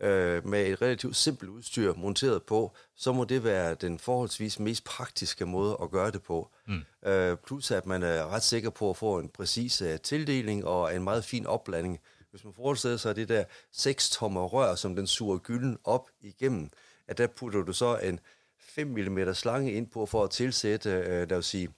øh, 0.00 0.46
med 0.46 0.66
et 0.66 0.82
relativt 0.82 1.16
simpelt 1.16 1.50
udstyr 1.50 1.94
monteret 1.94 2.42
på, 2.42 2.76
så 2.96 3.12
må 3.12 3.24
det 3.24 3.44
være 3.44 3.74
den 3.74 3.98
forholdsvis 3.98 4.58
mest 4.58 4.84
praktiske 4.84 5.46
måde 5.46 5.78
at 5.82 5.90
gøre 5.90 6.10
det 6.10 6.22
på. 6.22 6.50
Mm. 6.66 7.08
Øh, 7.08 7.36
plus 7.46 7.70
at 7.70 7.86
man 7.86 8.02
er 8.02 8.26
ret 8.26 8.42
sikker 8.42 8.70
på 8.70 8.90
at 8.90 8.96
få 8.96 9.18
en 9.18 9.28
præcis 9.28 9.82
uh, 9.82 9.88
tildeling 10.02 10.64
og 10.64 10.96
en 10.96 11.04
meget 11.04 11.24
fin 11.24 11.46
opblanding. 11.46 12.00
Hvis 12.30 12.44
man 12.44 12.54
forestiller 12.54 12.96
sig 12.96 13.16
det 13.16 13.28
der 13.28 13.44
6 13.72 14.10
tommer 14.10 14.44
rør, 14.44 14.74
som 14.74 14.96
den 14.96 15.06
suger 15.06 15.38
gylden 15.38 15.78
op 15.84 16.10
igennem, 16.20 16.70
at 17.08 17.18
der 17.18 17.26
putter 17.26 17.62
du 17.62 17.72
så 17.72 17.98
en 17.98 18.20
5 18.60 18.86
mm 18.86 19.34
slange 19.34 19.72
ind 19.72 19.86
på 19.86 20.06
for 20.06 20.24
at 20.24 20.30
tilsætte, 20.30 20.90
øh, 20.90 21.30
lad 21.30 21.32
os 21.32 21.46
sige, 21.46 21.68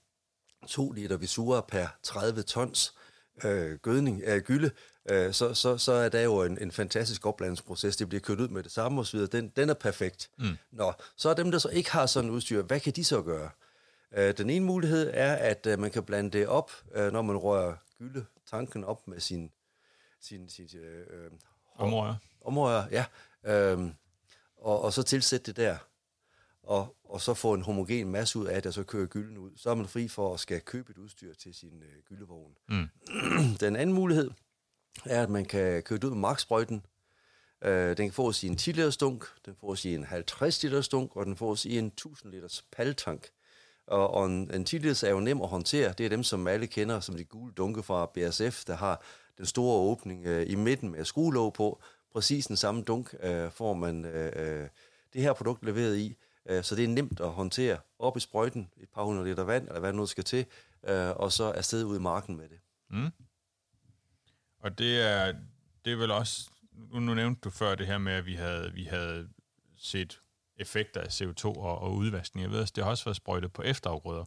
2 0.67 0.93
liter 0.93 1.17
visura 1.17 1.61
per 1.61 1.87
30 2.03 2.43
tons 2.43 2.95
øh, 3.45 3.79
gødning, 3.79 4.23
øh, 4.25 4.43
gylde, 4.43 4.71
øh, 5.11 5.33
så, 5.33 5.55
så, 5.55 5.79
så 5.79 5.93
er 5.93 6.09
der 6.09 6.23
jo 6.23 6.43
en, 6.43 6.59
en 6.63 6.73
fantastisk 6.73 7.27
opblandingsproces. 7.27 7.97
Det 7.97 8.09
bliver 8.09 8.21
kørt 8.21 8.41
ud 8.41 8.49
med 8.49 8.63
det 8.63 8.73
samme 8.73 9.01
osv. 9.01 9.21
Den, 9.27 9.49
den 9.49 9.71
er 9.71 9.75
perfekt. 9.75 10.31
Mm. 10.39 10.57
Nå, 10.71 10.93
så 11.17 11.29
er 11.29 11.35
dem, 11.35 11.51
der 11.51 11.59
så 11.59 11.69
ikke 11.69 11.91
har 11.91 12.07
sådan 12.07 12.31
udstyr, 12.31 12.63
hvad 12.63 12.81
kan 12.81 12.93
de 12.93 13.05
så 13.05 13.23
gøre? 13.23 13.51
Øh, 14.17 14.37
den 14.37 14.51
ene 14.51 14.67
mulighed 14.67 15.11
er, 15.15 15.35
at 15.35 15.67
øh, 15.67 15.79
man 15.79 15.91
kan 15.91 16.03
blande 16.03 16.31
det 16.31 16.47
op, 16.47 16.71
øh, 16.95 17.13
når 17.13 17.23
man 17.23 17.37
rører 17.37 17.75
gylde 17.99 18.25
tanken 18.51 18.85
op 18.85 19.09
med 19.09 19.21
sin, 19.21 19.51
sin, 20.21 20.49
sin 20.49 20.69
øh, 20.79 21.25
øh 21.25 21.31
omrører. 21.77 22.15
Omrører, 22.41 22.87
ja. 22.91 23.05
Øh, 23.45 23.91
og, 24.57 24.83
og 24.83 24.93
så 24.93 25.03
tilsætte 25.03 25.47
det 25.47 25.57
der 25.57 25.77
og, 26.69 26.97
og 27.05 27.21
så 27.21 27.35
få 27.35 27.55
en 27.55 27.63
homogen 27.63 28.09
masse 28.09 28.39
ud 28.39 28.47
af 28.47 28.63
det, 28.63 28.67
og 28.67 28.75
så 28.75 28.83
køre 28.83 29.07
gylden 29.07 29.39
ud. 29.39 29.51
Så 29.57 29.71
er 29.71 29.75
man 29.75 29.87
fri 29.87 30.09
for 30.09 30.35
at 30.35 30.41
skal 30.41 30.61
købe 30.61 30.91
et 30.91 30.99
udstyr 30.99 31.35
til 31.35 31.55
sin 31.55 31.83
øh, 31.83 32.03
gyldevogn. 32.09 32.53
Mm. 32.69 32.89
Den 33.61 33.77
anden 33.77 33.95
mulighed 33.95 34.31
er, 35.05 35.23
at 35.23 35.31
man 35.31 35.45
kan 35.45 35.83
køre 35.83 35.99
ud 36.05 36.11
med 36.11 36.19
marksprøjten. 36.19 36.87
Øh, 37.65 37.97
den 37.97 38.07
kan 38.07 38.13
fås 38.13 38.43
i 38.43 38.47
en 38.47 38.57
10 38.57 38.73
liter 38.73 38.91
stunk, 38.91 39.25
den 39.47 39.55
fås 39.61 39.85
i 39.85 39.95
en 39.95 40.05
50 40.05 40.63
liter 40.63 40.81
stunk, 40.81 41.17
og 41.17 41.27
den 41.27 41.37
fås 41.37 41.65
i 41.65 41.79
en 41.79 41.87
1000 41.87 42.33
liters 42.33 42.65
paltank. 42.73 43.29
Og, 43.87 44.11
og 44.11 44.27
en, 44.27 44.55
en 44.55 44.65
10 44.65 44.79
liters 44.79 45.03
er 45.03 45.11
jo 45.11 45.21
nem 45.21 45.43
at 45.43 45.49
håndtere. 45.49 45.93
Det 45.99 46.07
er 46.07 46.11
dem, 46.11 46.23
som 46.23 46.49
alle 46.49 46.67
kender 46.67 47.01
som 47.01 47.17
de 47.17 47.25
gule 47.25 47.53
dunke 47.53 47.83
fra 47.83 48.07
BSF, 48.15 48.65
der 48.65 48.77
har 48.77 49.03
den 49.39 49.47
store 49.47 49.77
åbning 49.77 50.27
øh, 50.27 50.51
i 50.51 50.55
midten 50.55 50.91
med 50.91 51.05
skruelåg 51.05 51.53
på. 51.53 51.83
Præcis 52.13 52.47
den 52.47 52.57
samme 52.57 52.83
dunk 52.83 53.15
øh, 53.23 53.51
får 53.51 53.75
man 53.75 54.05
øh, 54.05 54.33
øh 54.37 54.69
det 55.13 55.23
her 55.23 55.33
produkt 55.33 55.65
leveret 55.65 55.99
i. 55.99 56.17
Øh, 56.49 56.65
så 56.65 56.77
det 56.77 56.85
er 56.85 56.89
nemt 56.89 57.21
at 57.21 57.31
håndtere 57.31 57.79
op 57.99 58.17
i 58.17 58.21
sprøjten, 58.21 58.71
et 58.77 58.89
par 58.89 59.05
hundrede 59.05 59.29
liter 59.29 59.45
vand, 59.45 59.69
eller 59.69 59.81
hvad 59.81 59.93
nu 59.93 60.07
skal 60.07 60.25
til, 60.25 60.47
øh, 60.89 61.11
og 61.11 61.33
så 61.33 61.53
afsted 61.53 61.85
ud 61.85 61.97
i 61.97 62.01
marken 62.01 62.37
med 62.37 62.49
det. 62.49 62.61
Mm. 62.91 63.11
Og 64.59 64.79
det 64.79 65.01
er, 65.01 65.35
det 65.85 65.93
er 65.93 65.97
vel 65.97 66.11
også, 66.11 66.51
nu, 66.73 67.01
nu 67.01 67.15
nævnte 67.15 67.41
du 67.41 67.51
før 67.51 67.75
det 67.75 67.87
her 67.87 67.99
med, 67.99 68.13
at 68.13 68.27
vi 68.27 68.35
havde, 68.35 68.73
vi 68.73 68.85
havde 68.85 69.29
set 69.77 70.21
effekter 70.57 71.01
af 71.01 71.21
CO2 71.21 71.45
og, 71.45 71.79
og 71.79 71.95
udvaskning. 71.95 72.43
Jeg 72.43 72.51
ved, 72.51 72.63
at 72.63 72.77
det 72.77 72.85
har 72.85 72.91
også 72.91 73.05
været 73.05 73.17
sprøjtet 73.17 73.53
på 73.53 73.63
efterafgrøder. 73.63 74.25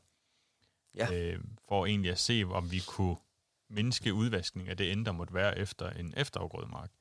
Ja. 0.95 1.13
Øh, 1.13 1.39
for 1.67 1.85
egentlig 1.85 2.11
at 2.11 2.19
se, 2.19 2.43
om 2.51 2.71
vi 2.71 2.79
kunne 2.87 3.15
mindske 3.69 4.13
udvaskning 4.13 4.69
af 4.69 4.77
det 4.77 4.91
end, 4.91 5.05
der 5.05 5.11
måtte 5.11 5.33
være 5.33 5.57
efter 5.57 5.89
en 5.89 6.13
efterafgrødemark. 6.17 6.91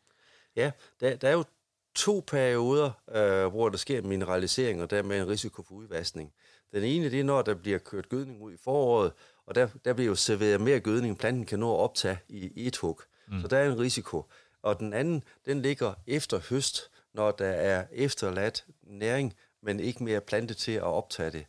Ja, 0.57 0.71
der, 1.00 1.17
der 1.17 1.29
er 1.29 1.33
jo 1.33 1.45
to 1.94 2.25
perioder, 2.26 2.90
øh, 3.14 3.47
hvor 3.47 3.68
der 3.68 3.76
sker 3.76 4.02
mineralisering 4.02 4.82
og 4.82 4.90
dermed 4.90 5.20
en 5.20 5.28
risiko 5.28 5.62
for 5.62 5.75
udvaskning. 5.75 6.32
Den 6.73 6.82
ene, 6.82 7.11
det 7.11 7.20
er, 7.20 7.25
når 7.25 7.42
der 7.42 7.54
bliver 7.54 7.78
kørt 7.78 8.09
gødning 8.09 8.42
ud 8.42 8.52
i 8.52 8.56
foråret, 8.64 9.12
og 9.47 9.54
der, 9.54 9.68
der 9.85 9.92
bliver 9.92 10.09
jo 10.09 10.14
serveret 10.14 10.61
mere 10.61 10.80
gødning, 10.80 11.18
planten 11.18 11.47
kan 11.47 11.59
nå 11.59 11.75
at 11.75 11.80
optage 11.80 12.18
i 12.28 12.66
et 12.66 12.76
hug. 12.76 13.02
Mm. 13.28 13.40
Så 13.40 13.49
der 13.49 13.59
er 13.59 13.73
en 13.73 13.80
risiko. 13.80 14.25
Og 14.62 14.78
den 14.78 14.92
anden, 14.92 15.25
den 15.47 15.62
ligger 15.62 15.94
efter 16.06 16.40
høst, 16.50 16.90
når 17.14 17.30
der 17.30 17.49
er 17.49 17.85
efterladt 17.92 18.64
næring, 18.82 19.35
men 19.62 19.80
ikke 19.80 20.04
mere 20.04 20.20
plante 20.20 20.54
til 20.54 20.73
at 20.73 20.82
optage 20.82 21.30
det. 21.30 21.47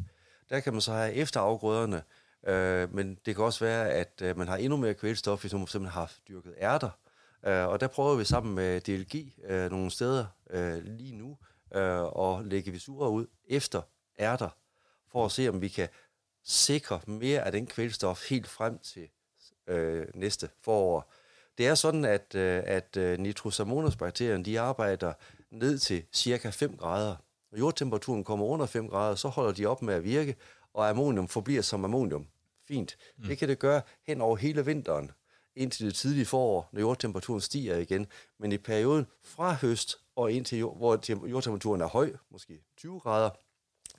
Der 0.50 0.60
kan 0.60 0.74
man 0.74 0.82
så 0.82 0.94
have 0.94 1.14
efterafgrøderne, 1.14 2.04
øh, 2.48 2.96
men 2.96 3.18
det 3.26 3.36
kan 3.36 3.46
også 3.46 3.66
være, 3.66 3.90
at 3.90 4.22
øh, 4.22 4.38
man 4.38 4.48
har 4.48 4.58
endnu 4.58 4.78
mere 4.78 4.94
kvælstof, 4.94 5.42
hvis 5.42 5.54
man 5.54 5.68
simpelthen 5.68 6.00
har 6.00 6.12
dyrket 6.28 6.56
ærter. 6.62 6.90
Øh, 7.46 7.68
og 7.68 7.80
der 7.80 7.88
prøver 7.88 8.16
vi 8.16 8.24
sammen 8.24 8.56
med 8.56 8.82
DLG 8.82 9.34
øh, 9.44 9.72
nogle 9.72 9.92
steder 9.92 10.26
øh, 10.50 10.84
lige 10.84 11.16
nu 11.16 11.38
øh, 11.76 12.02
at 12.02 12.46
lægge 12.46 12.72
visurer 12.72 13.10
ud 13.10 13.28
efter 13.48 13.82
ærter, 14.20 14.50
for 15.12 15.26
at 15.26 15.32
se, 15.32 15.50
om 15.50 15.62
vi 15.62 15.68
kan 15.68 15.90
sikre 16.44 17.00
mere 17.08 17.42
af 17.46 17.52
den 17.52 17.68
kvælstof 17.68 18.30
helt 18.30 18.48
frem 18.48 18.80
til 18.80 19.08
øh, 19.68 20.08
næste 20.16 20.50
forår. 20.62 21.12
Det 21.58 21.68
er 21.68 21.76
sådan, 21.76 22.06
at, 22.06 22.36
øh, 22.36 22.64
at 22.66 22.98
øh, 22.98 23.20
nitrosamonas-bakterierne 23.20 24.44
de 24.44 24.60
arbejder 24.60 25.14
ned 25.52 25.80
til 25.80 26.04
cirka 26.14 26.50
5 26.50 26.78
grader. 26.78 27.16
Når 27.52 27.60
jordtemperaturen 27.60 28.24
kommer 28.24 28.46
under 28.46 28.66
5 28.66 28.90
grader, 28.90 29.16
så 29.16 29.28
holder 29.28 29.52
de 29.52 29.66
op 29.66 29.82
med 29.82 29.94
at 29.94 30.04
virke, 30.04 30.36
og 30.74 30.90
ammonium 30.90 31.28
forbliver 31.28 31.62
som 31.62 31.86
ammonium. 31.86 32.28
Fint. 32.68 32.98
Mm. 33.18 33.24
Det 33.24 33.38
kan 33.38 33.50
det 33.50 33.60
gøre 33.60 33.82
hen 34.08 34.22
over 34.22 34.38
hele 34.38 34.66
vinteren, 34.66 35.12
indtil 35.56 35.86
det 35.86 35.96
tidlige 35.96 36.26
forår, 36.26 36.70
når 36.72 36.82
jordtemperaturen 36.82 37.42
stiger 37.42 37.78
igen. 37.78 38.08
Men 38.40 38.52
i 38.52 38.58
perioden 38.58 39.08
fra 39.24 39.54
høst 39.54 39.98
og 40.16 40.32
indtil 40.32 40.60
jord, 40.60 40.78
hvor 40.78 41.28
jordtemperaturen 41.28 41.82
er 41.82 41.88
høj, 41.88 42.14
måske 42.30 42.64
20 42.78 43.00
grader, 43.00 43.30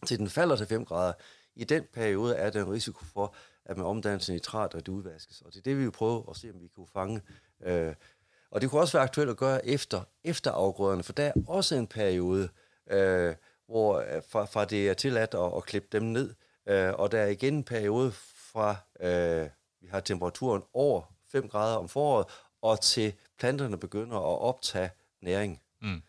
til 0.07 0.19
den 0.19 0.29
falder 0.29 0.57
til 0.57 0.67
5 0.67 0.85
grader, 0.85 1.13
i 1.57 1.65
den 1.65 1.85
periode 1.93 2.35
er 2.37 2.51
der 2.51 2.65
en 2.65 2.73
risiko 2.73 3.05
for, 3.05 3.35
at 3.65 3.77
man 3.77 3.87
omdanner 3.87 4.19
til 4.19 4.35
nitrat, 4.35 4.75
og 4.75 4.87
det 4.87 4.93
udvaskes. 4.93 5.41
Og 5.41 5.53
det 5.53 5.59
er 5.59 5.63
det, 5.63 5.79
vi 5.79 5.83
vil 5.83 5.91
prøve 5.91 6.25
at 6.31 6.37
se, 6.37 6.51
om 6.51 6.61
vi 6.61 6.69
kan 6.75 6.87
fange. 6.93 7.21
Øh, 7.63 7.95
og 8.51 8.61
det 8.61 8.71
kunne 8.71 8.81
også 8.81 8.99
være 8.99 9.03
aktuelt 9.03 9.31
at 9.31 9.37
gøre 9.37 9.67
efter, 9.67 10.03
efter 10.25 10.51
afgrøderne, 10.51 11.03
for 11.03 11.13
der 11.13 11.25
er 11.25 11.33
også 11.47 11.75
en 11.75 11.87
periode, 11.87 12.49
øh, 12.91 13.35
hvor 13.67 13.99
øh, 13.99 14.23
fra, 14.29 14.45
fra 14.45 14.65
det 14.65 14.89
er 14.89 14.95
tilladt 14.95 15.35
at, 15.35 15.57
at 15.57 15.65
klippe 15.65 15.89
dem 15.93 16.03
ned, 16.03 16.35
øh, 16.67 16.93
og 16.95 17.13
der 17.13 17.19
er 17.19 17.27
igen 17.27 17.55
en 17.55 17.65
periode 17.65 18.13
fra, 18.53 18.77
øh, 19.01 19.49
vi 19.81 19.87
har 19.87 20.01
temperaturen 20.01 20.63
over 20.73 21.13
5 21.33 21.49
grader 21.49 21.77
om 21.77 21.89
foråret, 21.89 22.27
og 22.63 22.81
til 22.81 23.13
planterne 23.39 23.79
begynder 23.79 24.17
at 24.17 24.41
optage 24.41 24.91
næring. 25.21 25.63
Mm. 25.83 26.03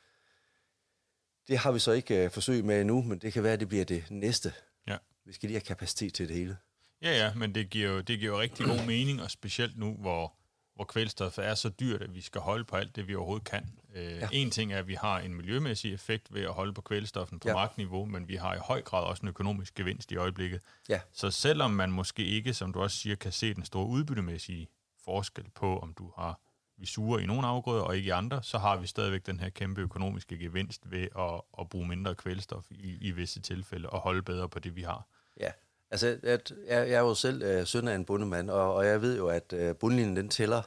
Det 1.47 1.57
har 1.57 1.71
vi 1.71 1.79
så 1.79 1.91
ikke 1.91 2.23
øh, 2.23 2.31
forsøg 2.31 2.65
med 2.65 2.81
endnu, 2.81 3.01
men 3.01 3.19
det 3.19 3.33
kan 3.33 3.43
være, 3.43 3.53
at 3.53 3.59
det 3.59 3.67
bliver 3.67 3.85
det 3.85 4.03
næste. 4.09 4.53
Ja. 4.87 4.97
Vi 5.25 5.33
skal 5.33 5.47
lige 5.47 5.55
have 5.55 5.65
kapacitet 5.65 6.13
til 6.13 6.27
det 6.27 6.35
hele. 6.35 6.57
Ja, 7.01 7.11
ja, 7.11 7.33
men 7.33 7.55
det 7.55 7.69
giver 7.69 7.89
jo, 7.91 8.01
det 8.01 8.19
giver 8.19 8.33
jo 8.33 8.39
rigtig 8.39 8.65
god 8.65 8.85
mening, 8.85 9.21
og 9.21 9.31
specielt 9.31 9.77
nu, 9.77 9.93
hvor, 9.93 10.33
hvor 10.75 10.85
kvælstof 10.85 11.37
er 11.37 11.55
så 11.55 11.69
dyrt, 11.69 12.01
at 12.01 12.15
vi 12.15 12.21
skal 12.21 12.41
holde 12.41 12.63
på 12.63 12.75
alt 12.75 12.95
det, 12.95 13.07
vi 13.07 13.15
overhovedet 13.15 13.47
kan. 13.47 13.79
Øh, 13.95 14.03
ja. 14.03 14.27
En 14.31 14.51
ting 14.51 14.73
er, 14.73 14.79
at 14.79 14.87
vi 14.87 14.93
har 14.93 15.19
en 15.19 15.35
miljømæssig 15.35 15.93
effekt 15.93 16.33
ved 16.33 16.41
at 16.41 16.53
holde 16.53 16.73
på 16.73 16.81
kvælstoffen 16.81 17.39
på 17.39 17.47
ja. 17.47 17.53
markniveau, 17.53 18.05
men 18.05 18.27
vi 18.27 18.35
har 18.35 18.55
i 18.55 18.59
høj 18.59 18.81
grad 18.81 19.03
også 19.03 19.21
en 19.21 19.27
økonomisk 19.27 19.75
gevinst 19.75 20.11
i 20.11 20.15
øjeblikket. 20.15 20.61
Ja. 20.89 20.99
Så 21.11 21.31
selvom 21.31 21.71
man 21.71 21.91
måske 21.91 22.25
ikke, 22.25 22.53
som 22.53 22.73
du 22.73 22.81
også 22.81 22.97
siger, 22.97 23.15
kan 23.15 23.31
se 23.31 23.53
den 23.53 23.65
store 23.65 23.87
udbyttemæssige 23.87 24.67
forskel 25.05 25.45
på, 25.55 25.79
om 25.79 25.93
du 25.93 26.11
har 26.15 26.39
visurer 26.77 27.19
i 27.19 27.25
nogle 27.25 27.47
afgrøder 27.47 27.83
og 27.83 27.97
ikke 27.97 28.07
i 28.07 28.09
andre, 28.09 28.43
så 28.43 28.57
har 28.57 28.77
vi 28.77 28.87
stadigvæk 28.87 29.25
den 29.25 29.39
her 29.39 29.49
kæmpe 29.49 29.81
økonomiske 29.81 30.37
gevinst 30.37 30.91
ved 30.91 31.07
at, 31.19 31.41
at 31.59 31.69
bruge 31.69 31.87
mindre 31.87 32.15
kvælstof 32.15 32.71
i, 32.71 32.97
i 33.01 33.11
visse 33.11 33.41
tilfælde 33.41 33.89
og 33.89 33.99
holde 33.99 34.21
bedre 34.21 34.49
på 34.49 34.59
det, 34.59 34.75
vi 34.75 34.81
har. 34.81 35.07
Ja, 35.39 35.51
altså 35.91 36.19
at, 36.23 36.53
jeg, 36.67 36.89
jeg 36.89 36.95
er 36.95 36.99
jo 36.99 37.13
selv 37.13 37.41
øh, 37.43 37.65
søn 37.65 37.87
af 37.87 37.95
en 37.95 38.05
bundemand, 38.05 38.49
og, 38.49 38.73
og 38.73 38.85
jeg 38.85 39.01
ved 39.01 39.17
jo, 39.17 39.27
at 39.27 39.53
øh, 39.53 39.75
bundlinjen 39.75 40.15
den 40.15 40.29
tæller, 40.29 40.61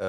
øh, 0.00 0.06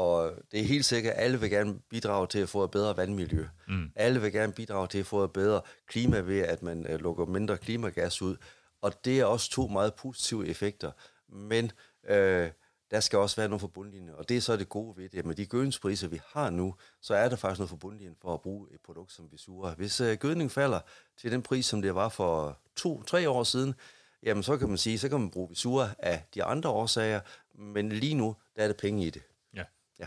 og 0.00 0.32
det 0.52 0.60
er 0.60 0.64
helt 0.64 0.84
sikkert, 0.84 1.14
at 1.14 1.24
alle 1.24 1.40
vil 1.40 1.50
gerne 1.50 1.80
bidrage 1.90 2.26
til 2.26 2.38
at 2.38 2.48
få 2.48 2.64
et 2.64 2.70
bedre 2.70 2.96
vandmiljø. 2.96 3.46
Mm. 3.68 3.90
Alle 3.96 4.20
vil 4.20 4.32
gerne 4.32 4.52
bidrage 4.52 4.88
til 4.88 4.98
at 4.98 5.06
få 5.06 5.24
et 5.24 5.32
bedre 5.32 5.60
klima 5.86 6.18
ved, 6.18 6.40
at 6.40 6.62
man 6.62 6.86
øh, 6.86 7.00
lukker 7.00 7.26
mindre 7.26 7.58
klimagas 7.58 8.22
ud, 8.22 8.36
og 8.82 9.04
det 9.04 9.20
er 9.20 9.24
også 9.24 9.50
to 9.50 9.66
meget 9.66 9.94
positive 9.94 10.46
effekter. 10.46 10.92
Men 11.28 11.72
øh, 12.08 12.50
der 12.92 13.00
skal 13.00 13.18
også 13.18 13.36
være 13.36 13.48
noget 13.48 13.60
for 13.60 13.68
bundlinjen, 13.68 14.14
og 14.14 14.28
det 14.28 14.36
er 14.36 14.40
så 14.40 14.56
det 14.56 14.68
gode 14.68 14.96
ved 14.96 15.08
det. 15.08 15.26
Med 15.26 15.34
de 15.34 15.46
gødningspriser, 15.46 16.08
vi 16.08 16.20
har 16.26 16.50
nu, 16.50 16.74
så 17.00 17.14
er 17.14 17.28
der 17.28 17.36
faktisk 17.36 17.58
noget 17.58 17.70
for 17.70 17.76
bundlinjen 17.76 18.16
for 18.20 18.34
at 18.34 18.40
bruge 18.40 18.68
et 18.74 18.80
produkt 18.80 19.12
som 19.12 19.32
Visura. 19.32 19.74
Hvis 19.74 20.00
øh, 20.00 20.18
gødning 20.18 20.50
falder 20.50 20.80
til 21.16 21.32
den 21.32 21.42
pris, 21.42 21.66
som 21.66 21.82
det 21.82 21.94
var 21.94 22.08
for 22.08 22.58
to-tre 22.76 23.28
år 23.30 23.44
siden, 23.44 23.74
jamen 24.22 24.42
så 24.42 24.56
kan 24.56 24.68
man 24.68 24.78
sige, 24.78 24.98
så 24.98 25.08
kan 25.08 25.20
man 25.20 25.30
bruge 25.30 25.48
Visura 25.48 25.88
af 25.98 26.24
de 26.34 26.44
andre 26.44 26.70
årsager, 26.70 27.20
men 27.54 27.88
lige 27.88 28.14
nu, 28.14 28.36
der 28.56 28.62
er 28.62 28.66
det 28.66 28.76
penge 28.76 29.06
i 29.06 29.10
det. 29.10 29.22
Ja. 29.54 29.64
ja. 29.98 30.06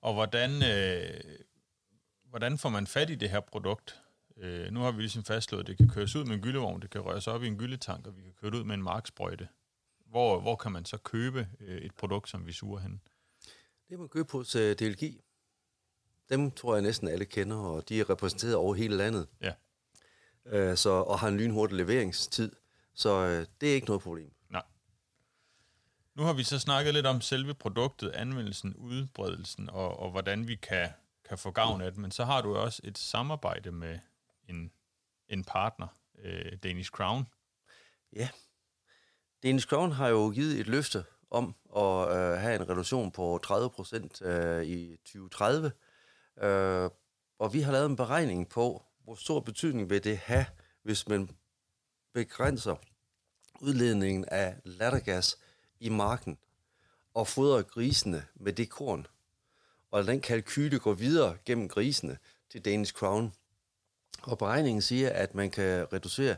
Og 0.00 0.14
hvordan, 0.14 0.50
øh, 0.50 1.20
hvordan 2.24 2.58
får 2.58 2.68
man 2.68 2.86
fat 2.86 3.10
i 3.10 3.14
det 3.14 3.30
her 3.30 3.40
produkt? 3.40 4.00
Øh, 4.36 4.72
nu 4.72 4.80
har 4.80 4.90
vi 4.90 5.00
ligesom 5.00 5.24
fastslået, 5.24 5.60
at 5.60 5.66
det 5.66 5.76
kan 5.76 5.88
køres 5.88 6.16
ud 6.16 6.24
med 6.24 6.34
en 6.34 6.42
gyldevogn, 6.42 6.82
det 6.82 6.90
kan 6.90 7.00
røres 7.00 7.26
op 7.26 7.42
i 7.42 7.46
en 7.46 7.58
gyldetank, 7.58 8.06
og 8.06 8.16
vi 8.16 8.22
kan 8.22 8.32
køre 8.40 8.50
det 8.50 8.58
ud 8.58 8.64
med 8.64 8.74
en 8.74 8.82
marksprøjte. 8.82 9.48
Hvor, 10.16 10.40
hvor 10.40 10.56
kan 10.56 10.72
man 10.72 10.84
så 10.84 10.98
købe 10.98 11.48
øh, 11.60 11.78
et 11.78 11.94
produkt 11.94 12.28
som 12.28 12.46
Visura 12.46 12.80
hen? 12.80 13.00
Det 13.88 13.98
man 13.98 14.08
købe 14.08 14.32
hos 14.32 14.56
uh, 14.56 14.60
DLG. 14.60 15.20
Dem 16.28 16.50
tror 16.50 16.74
jeg 16.74 16.82
næsten 16.82 17.08
alle 17.08 17.24
kender, 17.24 17.56
og 17.56 17.88
de 17.88 18.00
er 18.00 18.10
repræsenteret 18.10 18.54
over 18.54 18.74
hele 18.74 18.96
landet. 18.96 19.28
Ja. 19.40 19.52
Uh, 20.70 20.76
så, 20.76 20.90
og 20.90 21.18
har 21.18 21.28
en 21.28 21.36
lynhurtig 21.36 21.76
leveringstid. 21.76 22.52
Så 22.94 23.10
uh, 23.10 23.46
det 23.60 23.70
er 23.70 23.74
ikke 23.74 23.86
noget 23.86 24.02
problem. 24.02 24.32
Nej. 24.50 24.62
Nu 26.14 26.22
har 26.22 26.32
vi 26.32 26.44
så 26.44 26.58
snakket 26.58 26.94
lidt 26.94 27.06
om 27.06 27.20
selve 27.20 27.54
produktet, 27.54 28.10
anvendelsen, 28.10 28.74
udbredelsen 28.74 29.70
og, 29.70 30.00
og 30.00 30.10
hvordan 30.10 30.48
vi 30.48 30.54
kan, 30.54 30.88
kan 31.28 31.38
få 31.38 31.50
gavn 31.50 31.80
af 31.80 31.90
det. 31.90 32.00
Men 32.00 32.10
så 32.10 32.24
har 32.24 32.42
du 32.42 32.56
også 32.56 32.80
et 32.84 32.98
samarbejde 32.98 33.72
med 33.72 33.98
en, 34.48 34.70
en 35.28 35.44
partner, 35.44 35.88
uh, 36.14 36.58
Danish 36.62 36.90
Crown. 36.90 37.26
Ja, 38.12 38.28
Danish 39.46 39.66
Crown 39.66 39.92
har 39.92 40.08
jo 40.08 40.30
givet 40.30 40.60
et 40.60 40.66
løfte 40.66 41.04
om 41.30 41.54
at 41.76 42.08
øh, 42.16 42.38
have 42.40 42.54
en 42.54 42.68
reduktion 42.68 43.10
på 43.10 43.40
30 43.42 43.70
procent 43.70 44.22
øh, 44.22 44.64
i 44.64 44.96
2030. 44.96 45.72
Øh, 46.42 46.90
og 47.38 47.54
vi 47.54 47.60
har 47.60 47.72
lavet 47.72 47.86
en 47.86 47.96
beregning 47.96 48.48
på, 48.48 48.82
hvor 49.04 49.14
stor 49.14 49.40
betydning 49.40 49.90
vil 49.90 50.04
det 50.04 50.18
have, 50.18 50.46
hvis 50.82 51.08
man 51.08 51.30
begrænser 52.14 52.76
udledningen 53.60 54.24
af 54.28 54.56
lattergas 54.64 55.38
i 55.80 55.88
marken 55.88 56.38
og 57.14 57.28
fodrer 57.28 57.62
grisene 57.62 58.26
med 58.34 58.52
det 58.52 58.70
korn. 58.70 59.06
Og 59.90 60.06
den 60.06 60.20
kalkyle 60.20 60.78
går 60.78 60.94
videre 60.94 61.36
gennem 61.44 61.68
grisene 61.68 62.18
til 62.50 62.64
Danish 62.64 62.92
Crown. 62.92 63.32
Og 64.22 64.38
beregningen 64.38 64.82
siger, 64.82 65.10
at 65.10 65.34
man 65.34 65.50
kan 65.50 65.92
reducere 65.92 66.36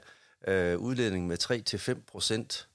øh, 0.49 0.79
udledningen 0.79 1.29
med 1.29 1.97
3-5 1.99 2.01
procent 2.07 2.69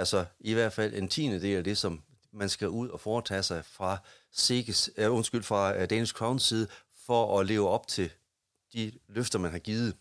Altså 0.00 0.24
i 0.40 0.54
hvert 0.54 0.72
fald 0.72 0.94
en 0.94 1.08
tiende 1.08 1.40
del 1.40 1.56
af 1.56 1.64
det, 1.64 1.78
som 1.78 2.02
man 2.32 2.48
skal 2.48 2.68
ud 2.68 2.88
og 2.88 3.00
foretage 3.00 3.42
sig 3.42 3.64
fra 3.64 3.98
Sikkes, 4.32 4.90
uh, 4.98 5.16
undskyld, 5.16 5.42
fra 5.42 5.76
øh, 5.76 5.90
Danish 5.90 6.14
Crowns 6.14 6.42
side, 6.42 6.68
for 7.06 7.40
at 7.40 7.46
leve 7.46 7.68
op 7.68 7.86
til 7.86 8.10
de 8.72 8.92
løfter, 9.08 9.38
man 9.38 9.50
har 9.50 9.58
givet. 9.58 9.96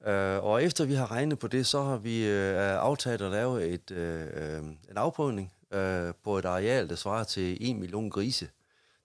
Uh, 0.00 0.44
og 0.44 0.64
efter 0.64 0.84
vi 0.84 0.94
har 0.94 1.10
regnet 1.10 1.38
på 1.38 1.48
det, 1.48 1.66
så 1.66 1.82
har 1.82 1.96
vi 1.96 2.22
uh, 2.22 2.56
aftalt 2.58 3.22
at 3.22 3.30
lave 3.30 3.68
et, 3.68 3.90
uh, 3.90 4.68
en 4.90 4.96
afprøvning 4.96 5.52
uh, 5.74 6.14
på 6.24 6.38
et 6.38 6.44
areal, 6.44 6.88
der 6.88 6.94
svarer 6.94 7.24
til 7.24 7.70
1 7.70 7.76
million 7.76 8.10
grise. 8.10 8.48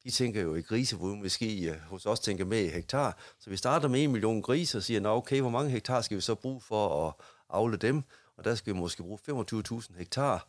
De 0.04 0.12
tænker 0.12 0.42
jo 0.42 0.56
i 0.56 0.62
grisevolumen, 0.62 1.24
måske 1.24 1.72
uh, 1.72 1.90
hos 1.90 2.06
os 2.06 2.20
tænker 2.20 2.46
med 2.46 2.60
i 2.60 2.70
hektar. 2.70 3.18
Så 3.40 3.50
vi 3.50 3.58
starter 3.58 3.88
med 3.88 4.04
1 4.04 4.10
million 4.10 4.42
grise 4.42 4.78
og 4.78 4.84
siger, 4.84 5.00
Nå, 5.00 5.10
okay, 5.10 5.42
hvor 5.42 5.50
mange 5.50 5.72
hektar 5.72 6.02
skal 6.02 6.18
vi 6.18 6.22
så 6.22 6.36
bruge 6.36 6.62
for 6.62 7.08
at 7.08 7.14
afle 7.50 7.78
dem? 7.78 8.04
Og 8.38 8.44
der 8.44 8.56
skal 8.56 8.74
vi 8.74 8.80
måske 8.80 9.04
bruge 9.04 9.20
25.000 9.30 9.98
hektar, 9.98 10.48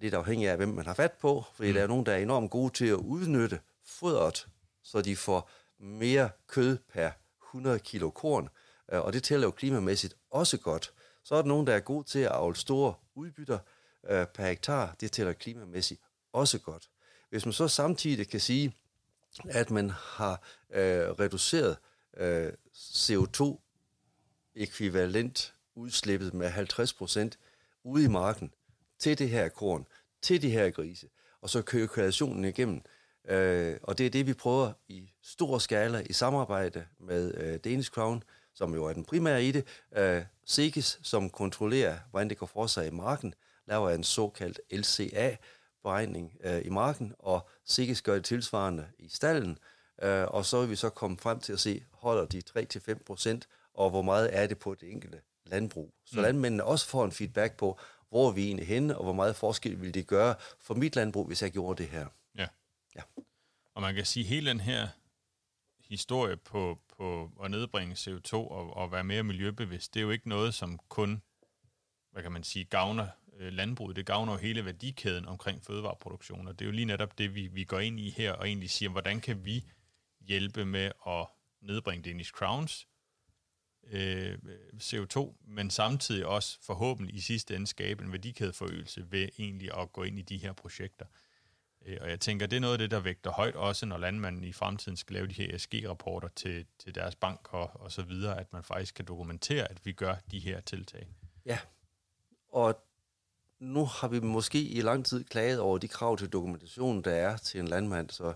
lidt 0.00 0.14
afhængig 0.14 0.48
af, 0.48 0.56
hvem 0.56 0.68
man 0.68 0.86
har 0.86 0.94
fat 0.94 1.12
på, 1.12 1.44
fordi 1.54 1.68
mm. 1.68 1.74
der 1.74 1.82
er 1.82 1.86
nogen, 1.86 2.06
der 2.06 2.12
er 2.12 2.18
enormt 2.18 2.50
gode 2.50 2.72
til 2.72 2.86
at 2.86 2.94
udnytte 2.94 3.60
fodret, 3.84 4.48
så 4.82 5.02
de 5.02 5.16
får 5.16 5.50
mere 5.78 6.30
kød 6.46 6.78
per 6.92 7.10
100 7.48 7.78
kilo 7.78 8.10
korn, 8.10 8.48
øh, 8.92 9.00
og 9.00 9.12
det 9.12 9.22
tæller 9.22 9.46
jo 9.46 9.50
klimamæssigt 9.50 10.16
også 10.30 10.58
godt. 10.58 10.92
Så 11.24 11.34
er 11.34 11.42
der 11.42 11.48
nogen, 11.48 11.66
der 11.66 11.74
er 11.74 11.80
gode 11.80 12.04
til 12.04 12.18
at 12.18 12.30
afle 12.30 12.56
store 12.56 12.94
udbytter 13.14 13.58
øh, 14.10 14.26
per 14.26 14.46
hektar, 14.46 14.96
det 15.00 15.12
tæller 15.12 15.32
klimamæssigt 15.32 16.00
også 16.32 16.58
godt. 16.58 16.90
Hvis 17.30 17.46
man 17.46 17.52
så 17.52 17.68
samtidig 17.68 18.28
kan 18.28 18.40
sige, 18.40 18.74
at 19.48 19.70
man 19.70 19.90
har 19.90 20.42
øh, 20.70 21.10
reduceret 21.10 21.76
øh, 22.16 22.52
CO2-ekvivalent 22.74 25.53
udslippet 25.74 26.34
med 26.34 26.48
50 26.48 26.92
procent 26.92 27.38
ude 27.84 28.04
i 28.04 28.08
marken 28.08 28.52
til 28.98 29.18
det 29.18 29.30
her 29.30 29.48
korn, 29.48 29.86
til 30.22 30.42
de 30.42 30.50
her 30.50 30.70
grise, 30.70 31.08
og 31.40 31.50
så 31.50 31.62
kører 31.62 31.86
kreationen 31.86 32.44
igennem, 32.44 32.82
Øh, 33.28 33.76
og 33.82 33.98
det 33.98 34.06
er 34.06 34.10
det, 34.10 34.26
vi 34.26 34.34
prøver 34.34 34.72
i 34.88 35.10
stor 35.22 35.58
skala 35.58 36.02
i 36.10 36.12
samarbejde 36.12 36.86
med 36.98 37.34
øh, 37.34 37.58
Danish 37.64 37.90
Crown, 37.90 38.22
som 38.54 38.74
jo 38.74 38.84
er 38.84 38.92
den 38.92 39.04
primære 39.04 39.44
i 39.44 39.52
det. 39.52 39.66
Øh, 39.96 40.22
Sekis, 40.44 40.98
som 41.02 41.30
kontrollerer, 41.30 41.98
hvordan 42.10 42.30
det 42.30 42.38
går 42.38 42.46
for 42.46 42.66
sig 42.66 42.86
i 42.86 42.90
marken, 42.90 43.34
laver 43.66 43.90
en 43.90 44.04
såkaldt 44.04 44.60
LCA-beregning 44.70 46.36
øh, 46.44 46.66
i 46.66 46.68
marken, 46.68 47.14
og 47.18 47.48
Sekis 47.64 48.02
gør 48.02 48.14
det 48.14 48.24
tilsvarende 48.24 48.86
i 48.98 49.08
stallen. 49.08 49.58
Øh, 50.02 50.24
og 50.24 50.44
så 50.44 50.60
vil 50.60 50.70
vi 50.70 50.76
så 50.76 50.88
komme 50.88 51.18
frem 51.18 51.40
til 51.40 51.52
at 51.52 51.60
se, 51.60 51.84
holder 51.92 52.24
de 52.24 52.42
3-5 52.90 53.04
procent, 53.06 53.48
og 53.74 53.90
hvor 53.90 54.02
meget 54.02 54.36
er 54.36 54.46
det 54.46 54.58
på 54.58 54.74
det 54.74 54.92
enkelte 54.92 55.20
landbrug. 55.46 55.94
Så 56.04 56.16
mm. 56.16 56.22
landmændene 56.22 56.64
også 56.64 56.88
får 56.88 57.04
en 57.04 57.12
feedback 57.12 57.56
på, 57.56 57.78
hvor 58.08 58.28
er 58.28 58.32
vi 58.32 58.46
egentlig 58.46 58.66
henne, 58.66 58.98
og 58.98 59.04
hvor 59.04 59.12
meget 59.12 59.36
forskel 59.36 59.80
vil 59.80 59.94
det 59.94 60.06
gøre 60.06 60.34
for 60.60 60.74
mit 60.74 60.96
landbrug, 60.96 61.26
hvis 61.26 61.42
jeg 61.42 61.50
gjorde 61.50 61.82
det 61.82 61.90
her. 61.90 62.06
Ja. 62.38 62.46
ja. 62.96 63.02
Og 63.74 63.82
man 63.82 63.94
kan 63.94 64.04
sige, 64.04 64.24
at 64.24 64.28
hele 64.28 64.50
den 64.50 64.60
her 64.60 64.88
historie 65.88 66.36
på, 66.36 66.78
på 66.96 67.30
at 67.44 67.50
nedbringe 67.50 67.94
CO2 67.94 68.34
og, 68.34 68.76
og 68.76 68.92
være 68.92 69.04
mere 69.04 69.22
miljøbevidst, 69.22 69.94
det 69.94 70.00
er 70.00 70.04
jo 70.04 70.10
ikke 70.10 70.28
noget, 70.28 70.54
som 70.54 70.78
kun, 70.88 71.22
hvad 72.12 72.22
kan 72.22 72.32
man 72.32 72.44
sige, 72.44 72.64
gavner 72.64 73.08
øh, 73.36 73.52
landbruget. 73.52 73.96
Det 73.96 74.06
gavner 74.06 74.32
jo 74.32 74.38
hele 74.38 74.64
værdikæden 74.64 75.26
omkring 75.26 75.62
fødevareproduktion, 75.62 76.48
og 76.48 76.58
det 76.58 76.64
er 76.64 76.66
jo 76.66 76.72
lige 76.72 76.84
netop 76.84 77.18
det, 77.18 77.34
vi, 77.34 77.46
vi 77.46 77.64
går 77.64 77.78
ind 77.78 78.00
i 78.00 78.10
her, 78.10 78.32
og 78.32 78.48
egentlig 78.48 78.70
siger, 78.70 78.90
hvordan 78.90 79.20
kan 79.20 79.44
vi 79.44 79.64
hjælpe 80.20 80.64
med 80.64 80.92
at 81.06 81.26
nedbringe 81.62 82.10
Danish 82.10 82.32
Crowns 82.32 82.86
øh, 83.90 84.38
CO2, 84.76 85.34
men 85.46 85.70
samtidig 85.70 86.26
også 86.26 86.58
forhåbentlig 86.62 87.14
i 87.14 87.20
sidste 87.20 87.54
ende 87.54 87.66
skabe 87.66 88.04
en 88.04 88.12
værdikædeforøgelse 88.12 89.06
ved 89.10 89.28
egentlig 89.38 89.78
at 89.78 89.92
gå 89.92 90.02
ind 90.02 90.18
i 90.18 90.22
de 90.22 90.38
her 90.38 90.52
projekter. 90.52 91.06
Øh, 91.86 91.98
og 92.00 92.10
jeg 92.10 92.20
tænker, 92.20 92.46
det 92.46 92.56
er 92.56 92.60
noget 92.60 92.74
af 92.74 92.78
det, 92.78 92.90
der 92.90 93.00
vægter 93.00 93.30
højt 93.30 93.56
også, 93.56 93.86
når 93.86 93.98
landmanden 93.98 94.44
i 94.44 94.52
fremtiden 94.52 94.96
skal 94.96 95.14
lave 95.14 95.26
de 95.26 95.32
her 95.32 95.54
ESG-rapporter 95.54 96.28
til, 96.36 96.66
til 96.78 96.94
deres 96.94 97.16
bank 97.16 97.54
og, 97.54 97.70
og 97.74 97.92
så 97.92 98.02
videre, 98.02 98.40
at 98.40 98.52
man 98.52 98.62
faktisk 98.62 98.94
kan 98.94 99.04
dokumentere, 99.04 99.70
at 99.70 99.86
vi 99.86 99.92
gør 99.92 100.14
de 100.30 100.38
her 100.38 100.60
tiltag. 100.60 101.08
Ja, 101.46 101.58
og 102.48 102.84
nu 103.58 103.84
har 103.84 104.08
vi 104.08 104.20
måske 104.20 104.62
i 104.62 104.80
lang 104.80 105.06
tid 105.06 105.24
klaget 105.24 105.60
over 105.60 105.78
de 105.78 105.88
krav 105.88 106.16
til 106.16 106.28
dokumentation, 106.28 107.02
der 107.02 107.10
er 107.10 107.36
til 107.36 107.60
en 107.60 107.68
landmand, 107.68 108.10
så 108.10 108.34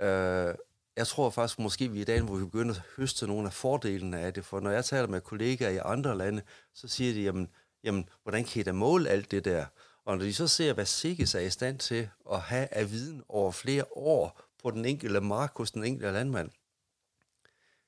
øh, 0.00 0.54
jeg 0.96 1.06
tror 1.06 1.30
faktisk 1.30 1.58
måske, 1.58 1.88
vi 1.88 1.98
er 1.98 2.02
i 2.02 2.04
dag, 2.04 2.22
hvor 2.22 2.36
vi 2.36 2.44
begynder 2.44 2.74
at 2.74 2.82
høste 2.96 3.26
nogle 3.26 3.46
af 3.46 3.52
fordelene 3.52 4.20
af 4.20 4.34
det. 4.34 4.44
For 4.44 4.60
når 4.60 4.70
jeg 4.70 4.84
taler 4.84 5.06
med 5.06 5.20
kollegaer 5.20 5.70
i 5.70 5.80
andre 5.84 6.18
lande, 6.18 6.42
så 6.74 6.88
siger 6.88 7.14
de, 7.14 7.22
jamen, 7.22 7.50
jamen 7.84 8.08
hvordan 8.22 8.44
kan 8.44 8.60
I 8.60 8.62
da 8.62 8.72
måle 8.72 9.08
alt 9.08 9.30
det 9.30 9.44
der? 9.44 9.66
Og 10.04 10.18
når 10.18 10.24
de 10.24 10.34
så 10.34 10.48
ser, 10.48 10.72
hvad 10.72 10.86
Sikkes 10.86 11.34
er 11.34 11.40
i 11.40 11.50
stand 11.50 11.78
til 11.78 12.08
at 12.32 12.40
have 12.40 12.68
af 12.74 12.90
viden 12.90 13.22
over 13.28 13.52
flere 13.52 13.84
år 13.90 14.40
på 14.62 14.70
den 14.70 14.84
enkelte 14.84 15.20
mark 15.20 15.52
hos 15.56 15.70
den 15.70 15.84
enkelte 15.84 16.12
landmand, 16.12 16.50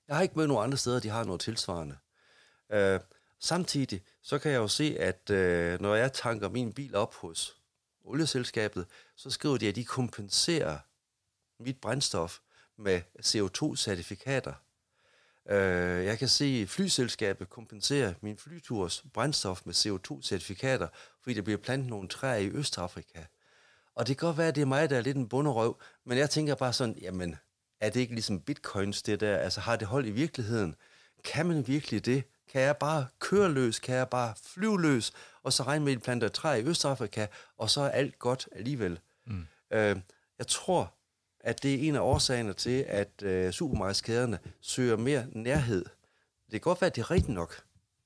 jeg 0.09 0.17
har 0.17 0.23
ikke 0.23 0.35
mødt 0.39 0.49
nogen 0.49 0.65
andre 0.65 0.79
steder, 0.79 1.01
de 1.01 1.09
har 1.09 1.25
noget 1.25 1.41
tilsvarende. 1.41 1.97
Øh, 2.73 3.01
samtidig 3.39 4.03
så 4.23 4.39
kan 4.39 4.53
jeg 4.53 4.59
jo 4.59 4.69
se, 4.69 4.97
at 4.99 5.31
øh, 5.31 5.81
når 5.81 5.95
jeg 5.95 6.13
tanker 6.13 6.49
min 6.49 6.73
bil 6.73 6.95
op 6.95 7.15
hos 7.15 7.57
olieselskabet, 8.05 8.87
så 9.17 9.31
skriver 9.31 9.57
de, 9.57 9.69
at 9.69 9.77
de 9.77 9.85
kompenserer 9.85 10.79
mit 11.59 11.81
brændstof 11.81 12.39
med 12.79 13.01
CO2-certifikater. 13.25 14.53
Øh, 15.51 16.05
jeg 16.05 16.19
kan 16.19 16.29
se, 16.29 16.61
at 16.63 16.69
flyselskabet 16.69 17.51
kompenserer 17.51 18.15
min 18.21 18.37
flyturs 18.37 19.05
brændstof 19.13 19.63
med 19.65 19.75
CO2-certifikater, 19.75 20.89
fordi 21.23 21.35
der 21.35 21.43
bliver 21.43 21.59
plantet 21.59 21.91
nogle 21.91 22.09
træer 22.09 22.37
i 22.37 22.49
Østafrika. 22.49 23.25
Og 23.95 24.07
det 24.07 24.19
kan 24.19 24.27
godt 24.27 24.39
være, 24.39 24.49
at 24.49 24.55
det 24.55 24.63
er 24.63 24.67
mig, 24.67 24.91
der 24.91 24.97
er 24.97 25.01
lidt 25.01 25.17
en 25.17 25.29
bunderøv, 25.29 25.81
men 26.05 26.19
jeg 26.19 26.31
tænker 26.31 26.55
bare 26.55 26.73
sådan, 26.73 26.99
jamen, 27.01 27.37
er 27.81 27.91
det 27.91 28.01
ikke 28.01 28.15
ligesom 28.15 28.41
bitcoins, 28.41 29.03
det 29.03 29.21
der? 29.21 29.37
Altså, 29.37 29.61
har 29.61 29.77
det 29.77 29.89
hold 29.89 30.07
i 30.07 30.11
virkeligheden? 30.11 30.75
Kan 31.25 31.47
man 31.47 31.67
virkelig 31.67 32.07
det? 32.07 32.25
Kan 32.53 32.63
jeg 32.63 32.77
bare 32.77 33.07
køre 33.19 33.53
løs? 33.53 33.79
Kan 33.79 33.95
jeg 33.95 34.09
bare 34.09 34.35
flyve 34.45 34.83
løs? 34.83 35.13
Og 35.43 35.53
så 35.53 35.63
regne 35.63 35.85
med, 35.85 35.93
at 35.93 36.03
planter 36.03 36.29
træer 36.29 36.55
i 36.55 36.65
Østafrika, 36.65 37.27
og 37.57 37.71
så 37.71 37.81
er 37.81 37.89
alt 37.89 38.19
godt 38.19 38.49
alligevel. 38.53 39.01
Mm. 39.27 39.47
Øh, 39.73 39.97
jeg 40.39 40.47
tror, 40.47 40.95
at 41.49 41.63
det 41.63 41.75
er 41.75 41.89
en 41.89 41.97
af 41.97 42.01
årsagerne 42.01 42.53
til, 42.53 42.85
at 42.89 43.23
øh, 43.23 43.53
supermarkedskæderne 43.53 44.39
søger 44.61 44.97
mere 44.97 45.27
nærhed. 45.33 45.85
Det 46.45 46.53
kan 46.53 46.61
godt 46.61 46.81
være, 46.81 46.87
at 46.87 46.97
det 46.97 47.03
er 47.03 47.11
rigtigt 47.11 47.35
nok, 47.35 47.65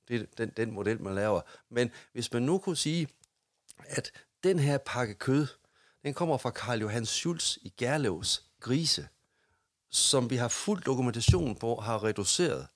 det 0.09 0.21
er 0.21 0.25
den, 0.39 0.53
den 0.57 0.71
model, 0.71 1.03
man 1.03 1.15
laver. 1.15 1.41
Men 1.71 1.91
hvis 2.13 2.33
man 2.33 2.43
nu 2.43 2.59
kunne 2.59 2.77
sige, 2.77 3.09
at 3.87 4.13
den 4.45 4.59
her 4.59 4.79
pakke 4.79 5.15
kød, 5.15 5.47
den 6.03 6.15
kommer 6.15 6.39
fra 6.39 6.51
Karl 6.51 6.81
Johan 6.81 7.07
Schulz 7.07 7.57
i 7.57 7.73
Gerlevs 7.77 8.45
grise, 8.61 9.09
som 9.91 10.31
vi 10.31 10.37
har 10.37 10.49
fuld 10.49 10.83
dokumentation 10.83 11.57
på, 11.57 11.75
har 11.75 12.05
reduceret 12.05 12.67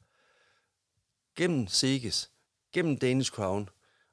gennem 1.37 1.67
Seges, 1.67 2.31
gennem 2.73 2.99
Danish 2.99 3.33
Crown, 3.33 3.69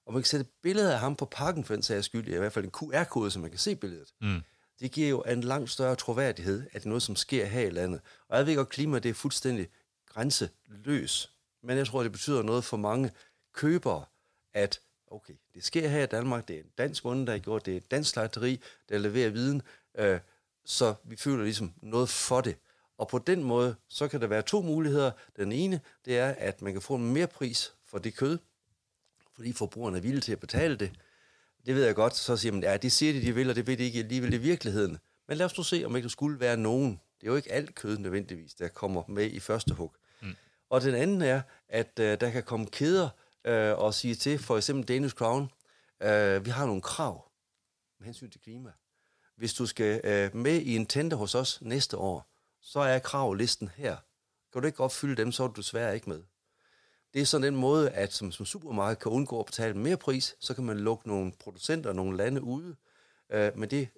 og 0.05 0.13
man 0.13 0.21
kan 0.21 0.27
sætte 0.27 0.45
billeder 0.61 0.93
af 0.93 0.99
ham 0.99 1.15
på 1.15 1.25
pakken, 1.25 1.63
for 1.63 1.73
den 1.73 1.83
sags 1.83 2.05
skyld, 2.05 2.27
i 2.27 2.37
hvert 2.37 2.53
fald 2.53 2.65
en 2.65 2.71
QR-kode, 2.71 3.31
så 3.31 3.39
man 3.39 3.49
kan 3.49 3.59
se 3.59 3.75
billedet. 3.75 4.13
Mm 4.21 4.43
det 4.79 4.91
giver 4.91 5.09
jo 5.09 5.21
en 5.21 5.41
langt 5.41 5.69
større 5.69 5.95
troværdighed, 5.95 6.63
at 6.65 6.73
det 6.73 6.83
er 6.83 6.87
noget, 6.87 7.03
som 7.03 7.15
sker 7.15 7.45
her 7.45 7.67
i 7.67 7.69
landet. 7.69 8.01
Og 8.27 8.37
jeg 8.37 8.45
ved 8.45 8.55
godt, 8.55 8.67
at 8.67 8.71
klima 8.71 8.99
det 8.99 9.09
er 9.09 9.13
fuldstændig 9.13 9.67
grænseløs. 10.05 11.31
Men 11.61 11.77
jeg 11.77 11.87
tror, 11.87 12.03
det 12.03 12.11
betyder 12.11 12.43
noget 12.43 12.63
for 12.63 12.77
mange 12.77 13.11
købere, 13.53 14.05
at 14.53 14.79
okay, 15.07 15.33
det 15.53 15.63
sker 15.63 15.87
her 15.87 16.03
i 16.03 16.05
Danmark, 16.05 16.47
det 16.47 16.55
er 16.55 16.59
en 16.59 16.71
dansk 16.77 17.03
bonde, 17.03 17.25
der 17.25 17.31
har 17.31 17.39
gjort 17.39 17.65
det, 17.65 17.73
er 17.73 17.77
et 17.77 17.91
dansk 17.91 18.09
slagteri, 18.09 18.61
der 18.89 18.97
leverer 18.97 19.29
viden, 19.29 19.61
øh, 19.95 20.19
så 20.65 20.95
vi 21.03 21.15
føler 21.15 21.43
ligesom 21.43 21.73
noget 21.81 22.09
for 22.09 22.41
det. 22.41 22.55
Og 22.97 23.07
på 23.07 23.17
den 23.19 23.43
måde, 23.43 23.75
så 23.87 24.07
kan 24.07 24.21
der 24.21 24.27
være 24.27 24.41
to 24.41 24.61
muligheder. 24.61 25.11
Den 25.37 25.51
ene, 25.51 25.81
det 26.05 26.17
er, 26.17 26.29
at 26.29 26.61
man 26.61 26.73
kan 26.73 26.81
få 26.81 26.95
en 26.95 27.13
mere 27.13 27.27
pris 27.27 27.73
for 27.85 27.97
det 27.97 28.15
kød, 28.15 28.37
fordi 29.35 29.53
forbrugerne 29.53 29.97
er 29.97 30.01
villige 30.01 30.21
til 30.21 30.31
at 30.31 30.39
betale 30.39 30.75
det 30.75 30.91
det 31.65 31.75
ved 31.75 31.85
jeg 31.85 31.95
godt, 31.95 32.15
så 32.15 32.37
siger 32.37 32.51
man, 32.51 32.63
ja, 32.63 32.77
det 32.77 32.91
siger 32.91 33.13
de, 33.13 33.21
de 33.21 33.35
vil, 33.35 33.49
og 33.49 33.55
det 33.55 33.67
ved 33.67 33.77
de 33.77 33.83
ikke 33.83 33.99
alligevel 33.99 34.33
i 34.33 34.37
virkeligheden. 34.37 34.97
Men 35.27 35.37
lad 35.37 35.45
os 35.45 35.57
nu 35.57 35.63
se, 35.63 35.83
om 35.85 35.95
ikke 35.95 36.03
der 36.03 36.09
skulle 36.09 36.39
være 36.39 36.57
nogen. 36.57 36.99
Det 37.21 37.27
er 37.27 37.31
jo 37.31 37.35
ikke 37.35 37.51
alt 37.51 37.75
kød 37.75 37.97
nødvendigvis, 37.97 38.53
der 38.53 38.67
kommer 38.67 39.03
med 39.07 39.25
i 39.25 39.39
første 39.39 39.73
hug. 39.73 39.95
Mm. 40.21 40.35
Og 40.69 40.81
den 40.81 40.95
anden 40.95 41.21
er, 41.21 41.41
at 41.69 41.99
uh, 41.99 42.05
der 42.05 42.29
kan 42.31 42.43
komme 42.43 42.65
kæder 42.65 43.09
uh, 43.47 43.83
og 43.83 43.93
sige 43.93 44.15
til, 44.15 44.39
for 44.39 44.57
eksempel 44.57 44.87
Danish 44.87 45.15
Crown, 45.15 45.43
uh, 45.43 46.45
vi 46.45 46.49
har 46.49 46.65
nogle 46.65 46.81
krav 46.81 47.31
med 47.99 48.05
hensyn 48.05 48.29
til 48.29 48.41
klima. 48.41 48.71
Hvis 49.37 49.53
du 49.53 49.65
skal 49.65 50.01
uh, 50.03 50.35
med 50.37 50.61
i 50.61 50.75
en 50.75 50.85
tente 50.85 51.15
hos 51.15 51.35
os 51.35 51.61
næste 51.61 51.97
år, 51.97 52.29
så 52.61 52.79
er 52.79 52.99
kravlisten 52.99 53.69
her. 53.75 53.97
Kan 54.53 54.61
du 54.61 54.67
ikke 54.67 54.79
opfylde 54.79 55.15
dem, 55.15 55.31
så 55.31 55.43
er 55.43 55.47
du 55.47 55.61
desværre 55.61 55.95
ikke 55.95 56.09
med. 56.09 56.23
Det 57.13 57.21
er 57.21 57.25
sådan 57.25 57.53
en 57.53 57.59
måde, 57.59 57.91
at 57.91 58.13
som, 58.13 58.31
som 58.31 58.45
supermarked 58.45 59.01
kan 59.01 59.11
undgå 59.11 59.39
at 59.39 59.45
betale 59.45 59.77
mere 59.77 59.97
pris, 59.97 60.35
så 60.39 60.53
kan 60.53 60.63
man 60.63 60.79
lukke 60.79 61.07
nogle 61.07 61.31
producenter 61.39 61.89
og 61.89 61.95
nogle 61.95 62.17
lande 62.17 62.41
ude. 62.43 62.75
Øh, 63.29 63.57
men 63.57 63.69
det 63.69 63.89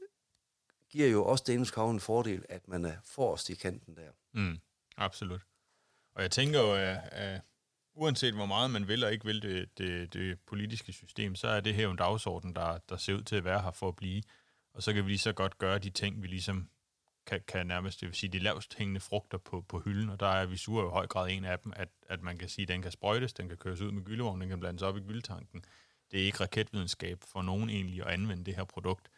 giver 0.90 1.08
jo 1.08 1.26
også 1.26 1.44
Danish 1.48 1.72
Crown 1.72 1.96
en 1.96 2.00
fordel, 2.00 2.46
at 2.50 2.68
man 2.68 2.86
er 2.86 2.96
forrest 3.04 3.50
i 3.50 3.56
kanten 3.56 3.96
der. 3.96 4.12
Mm, 4.34 4.60
absolut. 4.98 5.42
Og 6.16 6.22
jeg 6.22 6.32
tænker 6.32 6.60
jo, 6.60 6.74
at, 6.74 6.98
at 7.12 7.42
uanset 7.94 8.34
hvor 8.34 8.46
meget 8.46 8.72
man 8.72 8.88
vil 8.88 9.04
og 9.04 9.14
ikke 9.14 9.26
vil 9.26 9.42
det, 9.42 9.78
det, 9.78 10.14
det 10.14 10.40
politiske 10.48 10.94
system, 10.94 11.36
så 11.36 11.48
er 11.48 11.60
det 11.60 11.76
her 11.76 11.84
jo 11.84 11.92
en 11.92 11.98
dagsorden, 11.98 12.56
der, 12.56 12.78
der 12.78 12.98
ser 12.98 13.14
ud 13.14 13.22
til 13.22 13.36
at 13.36 13.44
være 13.44 13.62
her 13.62 13.72
for 13.72 13.88
at 13.88 13.96
blive. 13.96 14.24
Og 14.74 14.84
så 14.84 14.94
kan 14.94 15.06
vi 15.06 15.10
lige 15.10 15.20
så 15.20 15.34
godt 15.34 15.58
gøre 15.58 15.80
de 15.80 15.90
ting, 15.90 16.22
vi 16.22 16.28
ligesom 16.28 16.70
kan, 17.26 17.42
kan 17.48 17.68
nærmest, 17.68 18.02
det 18.02 18.08
vil 18.08 18.16
sige, 18.16 18.32
de 18.32 18.40
lavest 18.40 18.78
hængende 18.78 19.00
frugter 19.00 19.38
på, 19.38 19.62
på 19.62 19.80
hylden, 19.80 20.10
og 20.10 20.20
der 20.20 20.28
er 20.28 20.46
visur 20.46 20.88
i 20.88 20.90
høj 20.90 21.08
grad 21.08 21.30
en 21.30 21.46
af 21.46 21.60
dem, 21.60 21.74
at, 21.76 21.90
at 22.10 22.22
man 22.22 22.38
kan 22.38 22.50
sige, 22.50 22.64
at 22.64 22.68
den 22.68 22.82
kan 22.82 22.92
sprøjtes, 22.92 23.34
den 23.34 23.50
kan 23.50 23.58
køres 23.58 23.82
ud 23.82 23.92
med 23.92 24.04
gyldevogn, 24.04 24.42
den 24.42 24.50
kan 24.50 24.60
blandes 24.60 24.82
op 24.82 24.98
i 24.98 25.00
gyldtanken. 25.00 25.66
Det 26.12 26.22
er 26.22 26.26
ikke 26.26 26.44
raketvidenskab 26.44 27.24
for 27.24 27.42
nogen 27.42 27.70
egentlig 27.70 28.02
at 28.02 28.08
anvende 28.08 28.46
det 28.46 28.56
her 28.56 28.64
produkt. 28.64 29.10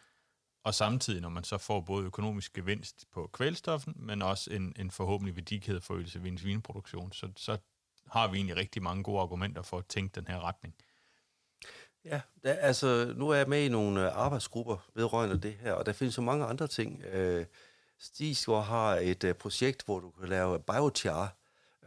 Og 0.64 0.74
samtidig, 0.74 1.22
når 1.22 1.30
man 1.30 1.44
så 1.44 1.58
får 1.58 1.82
både 1.82 2.06
økonomisk 2.06 2.54
gevinst 2.54 3.06
på 3.12 3.30
kvælstoffen, 3.34 3.94
men 3.98 4.22
også 4.22 4.54
en, 4.54 4.74
en 4.80 4.92
forhåbentlig 4.92 5.36
værdikædeforøgelse 5.36 6.24
ved 6.24 6.32
en 6.32 6.38
svineproduktion, 6.38 7.12
så, 7.12 7.30
så 7.36 7.58
har 8.08 8.28
vi 8.28 8.38
egentlig 8.38 8.56
rigtig 8.56 8.84
mange 8.84 9.04
gode 9.04 9.22
argumenter 9.22 9.62
for 9.62 9.78
at 9.78 9.86
tænke 9.86 10.16
den 10.16 10.28
her 10.28 10.40
retning. 10.40 10.76
Ja, 12.06 12.22
der, 12.44 12.54
altså 12.54 13.14
nu 13.16 13.30
er 13.30 13.36
jeg 13.36 13.50
med 13.50 13.66
i 13.66 13.70
nogle 13.70 14.06
øh, 14.06 14.18
arbejdsgrupper 14.18 14.90
vedrørende 14.96 15.42
det 15.42 15.54
her, 15.54 15.74
og 15.74 15.86
der 15.86 15.94
findes 15.94 16.16
så 16.16 16.22
mange 16.22 16.46
andre 16.46 16.68
ting. 16.68 17.04
Øh, 17.04 17.46
Stisgaard 18.00 18.66
har 18.66 18.96
et 18.96 19.24
øh, 19.24 19.36
projekt, 19.36 19.86
hvor 19.86 20.00
du 20.00 20.10
kan 20.10 20.30
lave 20.30 20.60
biochar, 20.60 21.36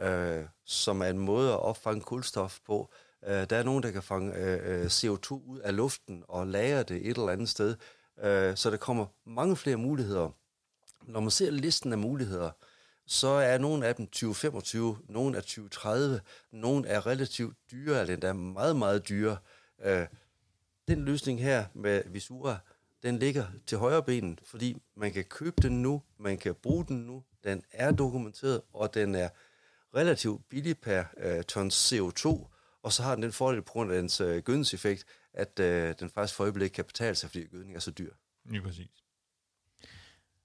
øh, 0.01 0.45
som 0.65 1.03
er 1.03 1.07
en 1.07 1.19
måde 1.19 1.53
at 1.53 1.61
opfange 1.61 2.01
kulstof 2.01 2.59
på. 2.67 2.91
Øh, 3.27 3.51
der 3.51 3.57
er 3.57 3.63
nogen, 3.63 3.83
der 3.83 3.91
kan 3.91 4.03
fange 4.03 4.35
øh, 4.35 4.83
øh 4.83 4.87
CO2 4.87 5.33
ud 5.33 5.61
af 5.65 5.77
luften 5.77 6.25
og 6.29 6.47
lagre 6.47 6.83
det 6.83 6.97
et 6.97 7.17
eller 7.17 7.33
andet 7.33 7.49
sted. 7.49 7.77
Øh, 8.23 8.57
så 8.57 8.71
der 8.71 8.77
kommer 8.77 9.07
mange 9.25 9.57
flere 9.57 9.77
muligheder. 9.77 10.31
Når 11.03 11.21
man 11.21 11.31
ser 11.31 11.51
listen 11.51 11.93
af 11.93 11.99
muligheder, 11.99 12.51
så 13.07 13.29
er 13.29 13.59
nogle 13.59 13.87
af 13.87 13.95
dem 13.95 14.07
2025, 14.07 14.99
nogle 15.09 15.37
er 15.37 15.41
2030, 15.41 16.21
nogle 16.53 16.89
er 16.89 17.07
relativt 17.07 17.57
dyre, 17.71 18.01
eller 18.01 18.15
endda 18.15 18.33
meget, 18.33 18.77
meget 18.77 19.09
dyre. 19.09 19.37
Øh, 19.85 20.07
den 20.89 21.05
løsning 21.05 21.43
her 21.43 21.65
med 21.75 22.03
Visura, 22.07 22.59
den 23.03 23.19
ligger 23.19 23.47
til 23.67 23.79
højre 23.79 24.03
benen, 24.03 24.39
fordi 24.45 24.77
man 24.97 25.13
kan 25.13 25.25
købe 25.25 25.63
den 25.63 25.83
nu, 25.83 26.03
man 26.19 26.39
kan 26.39 26.55
bruge 26.55 26.85
den 26.85 26.97
nu, 26.97 27.25
den 27.45 27.63
er 27.73 27.93
dokumenteret, 27.93 28.61
og 28.73 28.95
den 28.95 29.15
er 29.15 29.29
relativt 29.95 30.49
billig 30.49 30.79
per 30.79 31.05
øh, 31.17 31.45
ton 31.45 31.69
CO2, 31.69 32.49
og 32.83 32.93
så 32.93 33.03
har 33.03 33.15
den 33.15 33.23
den 33.23 33.33
fordel 33.33 33.63
på 33.63 33.73
grund 33.73 33.93
af 33.93 33.97
dens 33.97 34.21
øh, 34.21 34.43
gødningseffekt, 34.43 35.05
at 35.33 35.61
øh, 35.61 35.95
den 36.01 36.11
faktisk 36.11 36.37
for 36.37 36.45
øjeblikket 36.45 36.75
kan 36.75 36.85
betale 36.85 37.15
sig, 37.15 37.31
fordi 37.31 37.45
gødning 37.45 37.77
er 37.77 37.81
så 37.81 37.91
dyr. 37.91 38.13
Lige 38.45 38.63
præcis. 38.63 39.05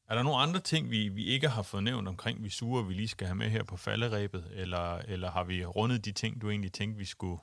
Er 0.10 0.16
der 0.16 0.24
nogle 0.24 0.38
andre 0.38 0.60
ting, 0.60 0.90
vi, 0.90 1.10
vi 1.10 1.26
ikke 1.26 1.50
har 1.50 1.62
fået 1.62 1.84
nævnt 1.84 2.08
omkring 2.08 2.44
visur, 2.44 2.82
vi 2.82 2.94
lige 2.94 3.08
skal 3.08 3.28
have 3.28 3.36
med 3.36 3.50
her 3.50 3.64
på 3.64 3.78
falderæbet, 3.78 4.52
eller, 4.52 4.98
eller 4.98 5.32
har 5.32 5.44
vi 5.44 5.66
rundet 5.66 6.06
de 6.06 6.12
ting, 6.12 6.42
du 6.42 6.50
egentlig 6.50 6.74
tænkte, 6.74 6.98
vi 6.98 7.06
skulle, 7.06 7.42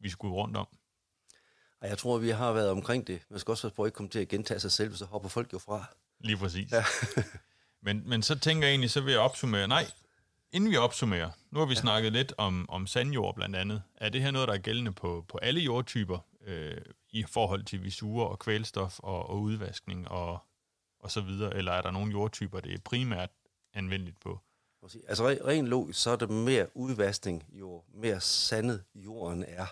vi 0.00 0.08
skulle 0.08 0.34
rundt 0.34 0.56
om? 0.56 0.66
Og 1.84 1.90
jeg 1.90 1.98
tror, 1.98 2.18
vi 2.18 2.30
har 2.30 2.52
været 2.52 2.70
omkring 2.70 3.06
det. 3.06 3.22
Man 3.30 3.40
skal 3.40 3.52
også 3.52 3.66
at 3.66 3.86
ikke 3.86 3.96
komme 3.96 4.08
til 4.08 4.18
at 4.18 4.28
gentage 4.28 4.60
sig 4.60 4.72
selv, 4.72 4.94
så 4.96 5.04
hopper 5.04 5.28
folk 5.28 5.52
jo 5.52 5.58
fra. 5.58 5.84
Lige 6.20 6.36
præcis. 6.36 6.72
Ja. 6.72 6.84
men, 7.86 8.08
men 8.08 8.22
så 8.22 8.38
tænker 8.38 8.66
jeg 8.66 8.72
egentlig, 8.72 8.90
så 8.90 9.00
vil 9.00 9.12
jeg 9.12 9.20
opsummere. 9.20 9.68
Nej, 9.68 9.86
inden 10.52 10.70
vi 10.70 10.76
opsummerer, 10.76 11.30
nu 11.50 11.58
har 11.58 11.66
vi 11.66 11.74
ja. 11.74 11.80
snakket 11.80 12.12
lidt 12.12 12.32
om, 12.38 12.66
om 12.68 12.86
sandjord 12.86 13.34
blandt 13.34 13.56
andet. 13.56 13.82
Er 13.96 14.08
det 14.08 14.22
her 14.22 14.30
noget, 14.30 14.48
der 14.48 14.54
er 14.54 14.58
gældende 14.58 14.92
på, 14.92 15.24
på 15.28 15.38
alle 15.38 15.60
jordtyper 15.60 16.18
øh, 16.46 16.76
i 17.10 17.24
forhold 17.28 17.64
til 17.64 17.84
visurer 17.84 18.26
og 18.26 18.38
kvælstof 18.38 18.98
og, 18.98 19.30
og 19.30 19.40
udvaskning 19.40 20.08
og, 20.08 20.38
og 21.00 21.10
så 21.10 21.20
videre? 21.20 21.56
Eller 21.56 21.72
er 21.72 21.82
der 21.82 21.90
nogle 21.90 22.10
jordtyper, 22.10 22.60
det 22.60 22.74
er 22.74 22.78
primært 22.84 23.30
anvendeligt 23.74 24.20
på? 24.20 24.40
Altså 25.08 25.28
rent 25.28 25.68
logisk, 25.68 26.02
så 26.02 26.10
er 26.10 26.16
det 26.16 26.30
mere 26.30 26.76
udvaskning, 26.76 27.44
jo 27.52 27.82
mere 27.94 28.20
sandet 28.20 28.84
jorden 28.94 29.44
er. 29.48 29.66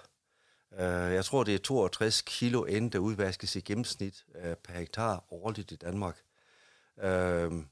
Uh, 0.72 0.84
jeg 0.88 1.24
tror, 1.24 1.44
det 1.44 1.54
er 1.54 1.58
62 1.58 2.22
kilo 2.22 2.64
ende, 2.64 2.90
der 2.90 2.98
udvaskes 2.98 3.56
i 3.56 3.60
gennemsnit 3.60 4.24
uh, 4.34 4.52
per 4.64 4.72
hektar 4.72 5.24
årligt 5.30 5.72
i 5.72 5.76
Danmark. 5.76 6.16
Uh, 6.96 7.62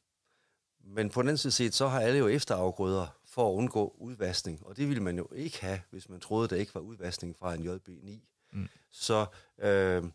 men 0.85 1.11
på 1.11 1.23
den 1.23 1.29
anden 1.29 1.39
side 1.39 1.53
set, 1.53 1.75
så 1.75 1.89
har 1.89 2.01
alle 2.01 2.19
jo 2.19 2.29
efterafgrøder 2.29 3.07
for 3.27 3.51
at 3.51 3.55
undgå 3.55 3.97
udvaskning, 3.99 4.67
og 4.67 4.77
det 4.77 4.89
ville 4.89 5.03
man 5.03 5.17
jo 5.17 5.29
ikke 5.35 5.61
have, 5.61 5.81
hvis 5.91 6.09
man 6.09 6.21
troede, 6.21 6.49
der 6.49 6.57
ikke 6.57 6.75
var 6.75 6.81
udvaskning 6.81 7.37
fra 7.39 7.55
en 7.55 7.69
JB9. 7.69 8.21
Mm. 8.53 8.69
Så 8.91 9.21
uh, 9.59 10.09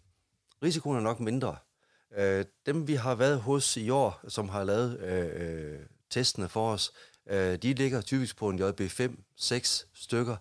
risikoen 0.64 0.98
er 0.98 1.02
nok 1.02 1.20
mindre. 1.20 1.58
Uh, 2.18 2.46
dem, 2.66 2.88
vi 2.88 2.94
har 2.94 3.16
været 3.16 3.42
hos 3.42 3.78
i 3.78 3.90
år, 3.90 4.20
som 4.28 4.50
har 4.50 4.64
lavet 4.64 5.80
uh, 5.80 5.86
testene 6.10 6.50
for 6.50 6.72
os, 6.72 6.92
uh, 7.26 7.36
de 7.36 7.74
ligger 7.74 8.02
typisk 8.02 8.38
på 8.38 8.50
en 8.50 8.62
JB5, 8.62 9.16
6 9.36 9.88
stykker, 9.94 10.38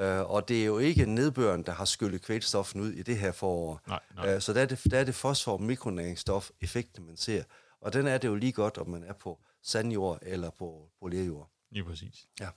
Uh, 0.00 0.30
og 0.30 0.48
det 0.48 0.62
er 0.62 0.66
jo 0.66 0.78
ikke 0.78 1.06
nedbøren, 1.06 1.62
der 1.62 1.72
har 1.72 1.84
skyllet 1.84 2.22
kvælstoffen 2.22 2.80
ud 2.80 2.92
i 2.92 3.02
det 3.02 3.18
her 3.18 3.32
forår. 3.32 3.80
Nej, 3.86 4.00
nej. 4.14 4.34
Uh, 4.34 4.40
så 4.40 4.52
der 4.52 4.62
er, 4.62 4.66
det, 4.66 4.80
der 4.90 4.98
er 4.98 5.04
det 5.04 5.14
fosfor- 5.14 5.52
og 5.52 5.62
mikronæringsstof 5.62 6.50
effekten, 6.60 7.06
man 7.06 7.16
ser. 7.16 7.42
Og 7.80 7.92
den 7.92 8.06
er 8.06 8.18
det 8.18 8.28
jo 8.28 8.34
lige 8.34 8.52
godt, 8.52 8.78
om 8.78 8.88
man 8.88 9.04
er 9.04 9.12
på 9.12 9.40
sandjord 9.62 10.18
eller 10.22 10.50
på, 10.50 10.90
på 11.00 11.08
lerjord. 11.08 11.50
Lige 11.70 11.84
præcis. 11.84 12.28
Ja. 12.40 12.48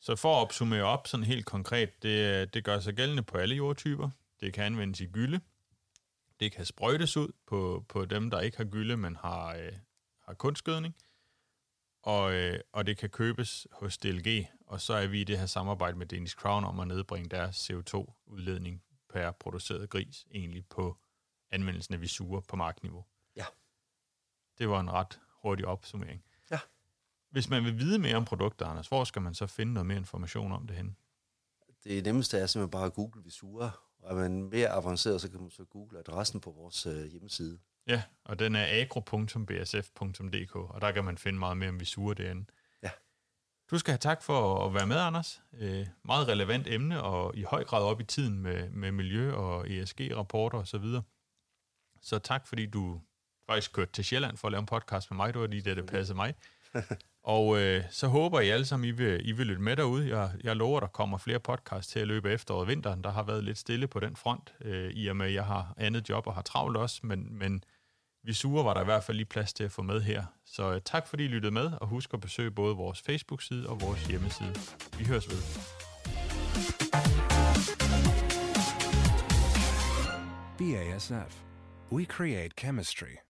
Så 0.00 0.16
for 0.16 0.36
at 0.36 0.40
opsummere 0.40 0.82
op 0.82 1.06
sådan 1.06 1.24
helt 1.24 1.46
konkret, 1.46 2.02
det, 2.02 2.54
det 2.54 2.64
gør 2.64 2.80
sig 2.80 2.94
gældende 2.94 3.22
på 3.22 3.38
alle 3.38 3.54
jordtyper. 3.54 4.10
Det 4.40 4.52
kan 4.52 4.64
anvendes 4.64 5.00
i 5.00 5.06
gylde. 5.06 5.40
Det 6.40 6.52
kan 6.52 6.64
sprøjtes 6.64 7.16
ud 7.16 7.32
på, 7.46 7.84
på 7.88 8.04
dem, 8.04 8.30
der 8.30 8.40
ikke 8.40 8.56
har 8.56 8.64
gylde, 8.64 8.96
men 8.96 9.16
har, 9.16 9.54
øh, 9.56 9.72
har 10.26 10.34
kunstgødning 10.34 10.94
og, 12.04 12.32
øh, 12.32 12.60
og 12.72 12.86
det 12.86 12.98
kan 12.98 13.10
købes 13.10 13.66
hos 13.72 13.98
DLG, 13.98 14.46
og 14.66 14.80
så 14.80 14.94
er 14.94 15.06
vi 15.06 15.20
i 15.20 15.24
det 15.24 15.38
her 15.38 15.46
samarbejde 15.46 15.98
med 15.98 16.06
Danish 16.06 16.36
Crown 16.36 16.64
om 16.64 16.80
at 16.80 16.88
nedbringe 16.88 17.28
deres 17.28 17.70
CO2-udledning 17.70 18.82
per 19.08 19.30
produceret 19.30 19.90
gris, 19.90 20.26
egentlig 20.30 20.66
på 20.66 20.96
anvendelsen 21.50 21.94
af 21.94 22.00
visure 22.00 22.42
på 22.42 22.56
markniveau. 22.56 23.04
Ja. 23.36 23.44
Det 24.58 24.68
var 24.68 24.80
en 24.80 24.90
ret 24.90 25.20
hurtig 25.42 25.66
opsummering. 25.66 26.24
Ja. 26.50 26.58
Hvis 27.30 27.50
man 27.50 27.64
vil 27.64 27.78
vide 27.78 27.98
mere 27.98 28.16
om 28.16 28.24
produkter, 28.24 28.66
Anders, 28.66 28.88
hvor 28.88 29.04
skal 29.04 29.22
man 29.22 29.34
så 29.34 29.46
finde 29.46 29.72
noget 29.72 29.86
mere 29.86 29.98
information 29.98 30.52
om 30.52 30.66
det 30.66 30.76
hen? 30.76 30.96
Det 31.84 32.04
nemmeste 32.04 32.38
er 32.38 32.46
simpelthen 32.46 32.70
bare 32.70 32.86
at 32.86 32.94
google 32.94 33.22
visure, 33.24 33.70
og 33.98 34.10
er 34.10 34.14
man 34.14 34.42
mere 34.42 34.68
avanceret, 34.68 35.20
så 35.20 35.30
kan 35.30 35.40
man 35.40 35.50
så 35.50 35.64
google 35.64 35.98
adressen 35.98 36.40
på 36.40 36.50
vores 36.50 36.86
øh, 36.86 37.04
hjemmeside. 37.04 37.58
Ja, 37.86 38.02
og 38.24 38.38
den 38.38 38.54
er 38.56 38.66
agro.bsf.dk, 38.70 40.56
og 40.56 40.80
der 40.80 40.92
kan 40.92 41.04
man 41.04 41.18
finde 41.18 41.38
meget 41.38 41.56
mere 41.56 41.68
om 41.68 41.80
visure 41.80 42.14
derinde. 42.14 42.44
Ja. 42.82 42.90
Du 43.70 43.78
skal 43.78 43.92
have 43.92 43.98
tak 43.98 44.22
for 44.22 44.66
at 44.66 44.74
være 44.74 44.86
med, 44.86 44.96
Anders. 44.96 45.42
Øh, 45.52 45.86
meget 46.04 46.28
relevant 46.28 46.66
emne, 46.66 47.02
og 47.02 47.36
i 47.36 47.42
høj 47.42 47.64
grad 47.64 47.82
op 47.82 48.00
i 48.00 48.04
tiden 48.04 48.38
med, 48.38 48.70
med 48.70 48.92
miljø- 48.92 49.32
og 49.32 49.70
ESG-rapporter 49.70 50.58
osv. 50.58 50.66
Så, 50.66 50.78
videre. 50.78 51.02
så 52.00 52.18
tak, 52.18 52.46
fordi 52.46 52.66
du 52.66 53.00
faktisk 53.46 53.72
kørte 53.72 53.92
til 53.92 54.04
Sjælland 54.04 54.36
for 54.36 54.48
at 54.48 54.52
lave 54.52 54.60
en 54.60 54.66
podcast 54.66 55.10
med 55.10 55.16
mig. 55.16 55.32
Det 55.34 55.40
var 55.40 55.46
lige 55.46 55.62
det, 55.62 55.76
det 55.76 55.86
passede 55.86 56.16
mig. 56.16 56.34
og 57.24 57.60
øh, 57.60 57.84
så 57.90 58.08
håber 58.08 58.40
jeg 58.40 58.54
alle 58.54 58.66
sammen, 58.66 58.88
I 58.88 58.90
vil, 58.90 59.28
I 59.28 59.32
vil 59.32 59.46
lytte 59.46 59.62
med 59.62 59.76
derude. 59.76 60.18
Jeg, 60.18 60.30
jeg 60.44 60.56
lover, 60.56 60.80
der 60.80 60.86
kommer 60.86 61.18
flere 61.18 61.40
podcasts 61.40 61.92
til 61.92 62.00
at 62.00 62.06
løbe 62.06 62.32
efteråret 62.32 62.60
og 62.60 62.68
vinteren. 62.68 63.04
Der 63.04 63.10
har 63.10 63.22
været 63.22 63.44
lidt 63.44 63.58
stille 63.58 63.86
på 63.86 64.00
den 64.00 64.16
front, 64.16 64.54
øh, 64.60 64.90
i 64.90 65.06
og 65.06 65.16
med, 65.16 65.26
at 65.26 65.34
jeg 65.34 65.44
har 65.44 65.74
andet 65.76 66.08
job 66.08 66.26
og 66.26 66.34
har 66.34 66.42
travlt 66.42 66.76
også, 66.76 67.00
men, 67.02 67.38
men 67.38 67.64
vi 68.24 68.32
sure 68.32 68.64
var 68.64 68.74
der 68.74 68.80
i 68.80 68.84
hvert 68.84 69.04
fald 69.04 69.16
lige 69.16 69.26
plads 69.26 69.52
til 69.52 69.64
at 69.64 69.72
få 69.72 69.82
med 69.82 70.00
her. 70.00 70.24
Så 70.46 70.74
øh, 70.74 70.80
tak 70.84 71.06
fordi 71.06 71.24
I 71.24 71.28
lyttede 71.28 71.54
med, 71.54 71.70
og 71.80 71.86
husk 71.86 72.14
at 72.14 72.20
besøge 72.20 72.50
både 72.50 72.76
vores 72.76 73.02
Facebook-side 73.02 73.68
og 73.68 73.80
vores 73.80 74.06
hjemmeside. 74.06 74.54
Vi 74.98 75.04
høres 75.04 75.28
ved. 75.28 75.42
BASF. 80.58 81.42
We 81.92 82.04
create 82.04 82.50
chemistry. 82.58 83.23